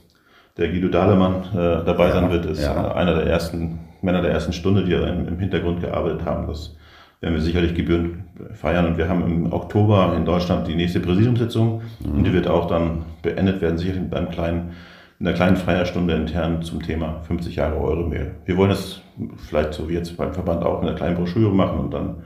der 0.56 0.68
Guido 0.68 0.88
Dahlemann 0.88 1.42
äh, 1.52 1.84
dabei 1.84 2.10
sein 2.10 2.30
wird, 2.30 2.46
ist 2.46 2.62
ja. 2.62 2.92
einer 2.94 3.14
der 3.14 3.26
ersten 3.26 3.78
Männer 4.02 4.22
der 4.22 4.30
ersten 4.30 4.52
Stunde, 4.52 4.84
die 4.84 4.92
im, 4.92 5.28
im 5.28 5.38
Hintergrund 5.38 5.80
gearbeitet 5.80 6.24
haben. 6.24 6.46
Das 6.46 6.76
werden 7.20 7.34
wir 7.34 7.42
sicherlich 7.42 7.74
gebührend 7.74 8.18
feiern. 8.54 8.86
Und 8.86 8.98
wir 8.98 9.08
haben 9.08 9.22
im 9.24 9.52
Oktober 9.52 10.14
in 10.16 10.24
Deutschland 10.24 10.66
die 10.66 10.74
nächste 10.74 11.00
Präsidiumssitzung 11.00 11.82
und 12.04 12.24
die 12.24 12.32
wird 12.32 12.46
auch 12.46 12.66
dann 12.66 13.04
beendet 13.22 13.60
werden, 13.60 13.78
sicherlich 13.78 14.02
mit 14.02 14.14
einem 14.14 14.30
kleinen, 14.30 14.72
in 15.18 15.26
einer 15.26 15.36
kleinen 15.36 15.56
Feierstunde 15.56 16.14
intern 16.14 16.62
zum 16.62 16.82
Thema 16.82 17.20
50 17.26 17.56
Jahre 17.56 17.76
Euromail. 17.76 18.32
Wir 18.44 18.56
wollen 18.56 18.70
es 18.70 19.00
vielleicht 19.48 19.74
so 19.74 19.88
wie 19.88 19.94
jetzt 19.94 20.16
beim 20.16 20.34
Verband 20.34 20.62
auch 20.62 20.82
in 20.82 20.88
einer 20.88 20.96
kleinen 20.96 21.16
Broschüre 21.16 21.54
machen 21.54 21.80
und 21.80 21.94
dann 21.94 22.16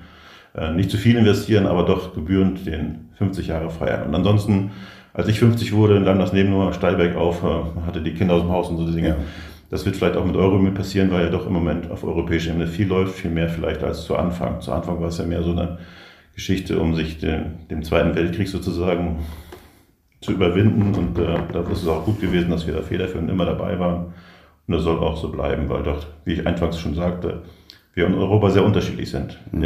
nicht 0.74 0.90
zu 0.90 0.96
viel 0.96 1.16
investieren, 1.16 1.66
aber 1.66 1.84
doch 1.84 2.14
gebührend 2.14 2.66
den 2.66 3.10
50 3.18 3.48
Jahre 3.48 3.70
feiern. 3.70 4.08
Und 4.08 4.14
ansonsten, 4.14 4.72
als 5.12 5.28
ich 5.28 5.38
50 5.38 5.72
wurde, 5.72 6.00
nahm 6.00 6.18
das 6.18 6.32
neben 6.32 6.50
nur 6.50 6.72
Steilberg 6.72 7.16
auf, 7.16 7.44
äh, 7.44 7.86
hatte 7.86 8.00
die 8.00 8.14
Kinder 8.14 8.34
aus 8.34 8.42
dem 8.42 8.50
Haus 8.50 8.68
und 8.68 8.78
so 8.78 8.90
Dinge. 8.90 9.08
Ja. 9.08 9.16
Das 9.68 9.84
wird 9.84 9.96
vielleicht 9.96 10.16
auch 10.16 10.24
mit 10.24 10.34
Euromail 10.34 10.72
passieren, 10.72 11.12
weil 11.12 11.24
ja 11.24 11.30
doch 11.30 11.46
im 11.46 11.52
Moment 11.52 11.90
auf 11.90 12.02
europäischer 12.02 12.50
Ebene 12.50 12.66
viel 12.66 12.88
läuft, 12.88 13.14
viel 13.14 13.30
mehr 13.30 13.48
vielleicht 13.48 13.84
als 13.84 14.04
zu 14.04 14.16
Anfang. 14.16 14.60
Zu 14.60 14.72
Anfang 14.72 15.00
war 15.00 15.08
es 15.08 15.18
ja 15.18 15.24
mehr 15.24 15.42
so 15.44 15.52
eine 15.52 15.78
Geschichte, 16.34 16.80
um 16.80 16.94
sich 16.94 17.18
den, 17.18 17.66
dem 17.70 17.84
Zweiten 17.84 18.16
Weltkrieg 18.16 18.48
sozusagen 18.48 19.18
zu 20.20 20.32
überwinden. 20.32 20.94
Und 20.94 21.18
äh, 21.18 21.38
da 21.52 21.60
ist 21.60 21.82
es 21.82 21.88
auch 21.88 22.04
gut 22.04 22.20
gewesen, 22.20 22.50
dass 22.50 22.66
wir 22.66 22.74
da 22.74 22.82
federführend 22.82 23.30
immer 23.30 23.44
dabei 23.44 23.78
waren. 23.78 24.06
Und 24.66 24.74
das 24.74 24.82
soll 24.82 24.98
auch 24.98 25.16
so 25.16 25.30
bleiben, 25.30 25.68
weil 25.68 25.82
doch, 25.82 26.04
wie 26.24 26.32
ich 26.32 26.46
anfangs 26.46 26.78
schon 26.78 26.94
sagte, 26.94 27.42
wir 27.94 28.06
in 28.06 28.14
Europa 28.14 28.50
sehr 28.50 28.64
unterschiedlich 28.64 29.10
sind. 29.10 29.38
In 29.52 29.60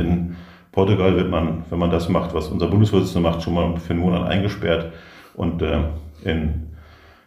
Portugal 0.74 1.16
wird 1.16 1.30
man, 1.30 1.64
wenn 1.70 1.78
man 1.78 1.90
das 1.90 2.08
macht, 2.08 2.34
was 2.34 2.48
unser 2.48 2.66
Bundesvorsitzender 2.66 3.30
macht, 3.30 3.42
schon 3.42 3.54
mal 3.54 3.76
für 3.76 3.92
einen 3.92 4.00
Monat 4.00 4.28
eingesperrt. 4.28 4.92
Und 5.34 5.62
äh, 5.62 5.78
in, 6.24 6.64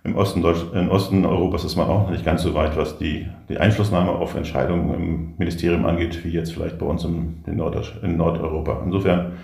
im 0.03 0.17
Osten, 0.17 0.41
Deutsch, 0.41 0.65
im 0.73 0.89
Osten 0.89 1.25
Europas 1.25 1.63
ist 1.63 1.77
man 1.77 1.87
auch 1.87 2.09
nicht 2.09 2.25
ganz 2.25 2.43
so 2.43 2.53
weit, 2.53 2.75
was 2.75 2.97
die, 2.97 3.25
die 3.47 3.57
Einflussnahme 3.57 4.11
auf 4.11 4.35
Entscheidungen 4.35 4.93
im 4.93 5.33
Ministerium 5.37 5.85
angeht, 5.85 6.25
wie 6.25 6.29
jetzt 6.29 6.53
vielleicht 6.53 6.77
bei 6.77 6.85
uns 6.85 7.05
im, 7.05 7.37
in, 7.47 7.55
Nord, 7.55 7.93
in 8.03 8.17
Nordeuropa. 8.17 8.81
Insofern 8.85 9.37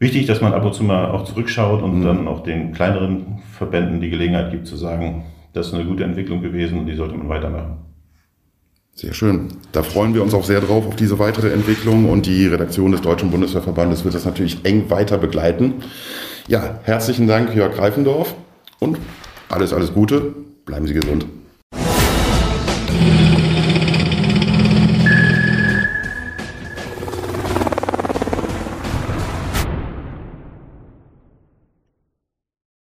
wichtig, 0.00 0.26
dass 0.26 0.40
man 0.40 0.52
ab 0.52 0.64
und 0.64 0.74
zu 0.74 0.82
mal 0.82 1.12
auch 1.12 1.22
zurückschaut 1.22 1.82
und 1.82 2.02
dann 2.02 2.26
auch 2.26 2.42
den 2.42 2.72
kleineren 2.72 3.42
Verbänden 3.52 4.00
die 4.00 4.10
Gelegenheit 4.10 4.50
gibt 4.50 4.66
zu 4.66 4.74
sagen, 4.76 5.24
das 5.52 5.68
ist 5.68 5.74
eine 5.74 5.84
gute 5.84 6.02
Entwicklung 6.02 6.42
gewesen 6.42 6.80
und 6.80 6.86
die 6.86 6.96
sollte 6.96 7.14
man 7.14 7.28
weitermachen. 7.28 7.85
Sehr 8.98 9.12
schön. 9.12 9.48
Da 9.72 9.82
freuen 9.82 10.14
wir 10.14 10.22
uns 10.22 10.32
auch 10.32 10.44
sehr 10.44 10.62
drauf 10.62 10.86
auf 10.86 10.96
diese 10.96 11.18
weitere 11.18 11.52
Entwicklung 11.52 12.08
und 12.08 12.24
die 12.24 12.46
Redaktion 12.46 12.92
des 12.92 13.02
Deutschen 13.02 13.30
Bundeswehrverbandes 13.30 14.04
wird 14.04 14.14
das 14.14 14.24
natürlich 14.24 14.64
eng 14.64 14.88
weiter 14.88 15.18
begleiten. 15.18 15.74
Ja, 16.48 16.80
herzlichen 16.82 17.26
Dank, 17.26 17.54
Jörg 17.54 17.74
Greifendorf 17.74 18.34
und 18.78 18.96
alles, 19.50 19.74
alles 19.74 19.92
Gute. 19.92 20.34
Bleiben 20.64 20.86
Sie 20.86 20.94
gesund. 20.94 21.26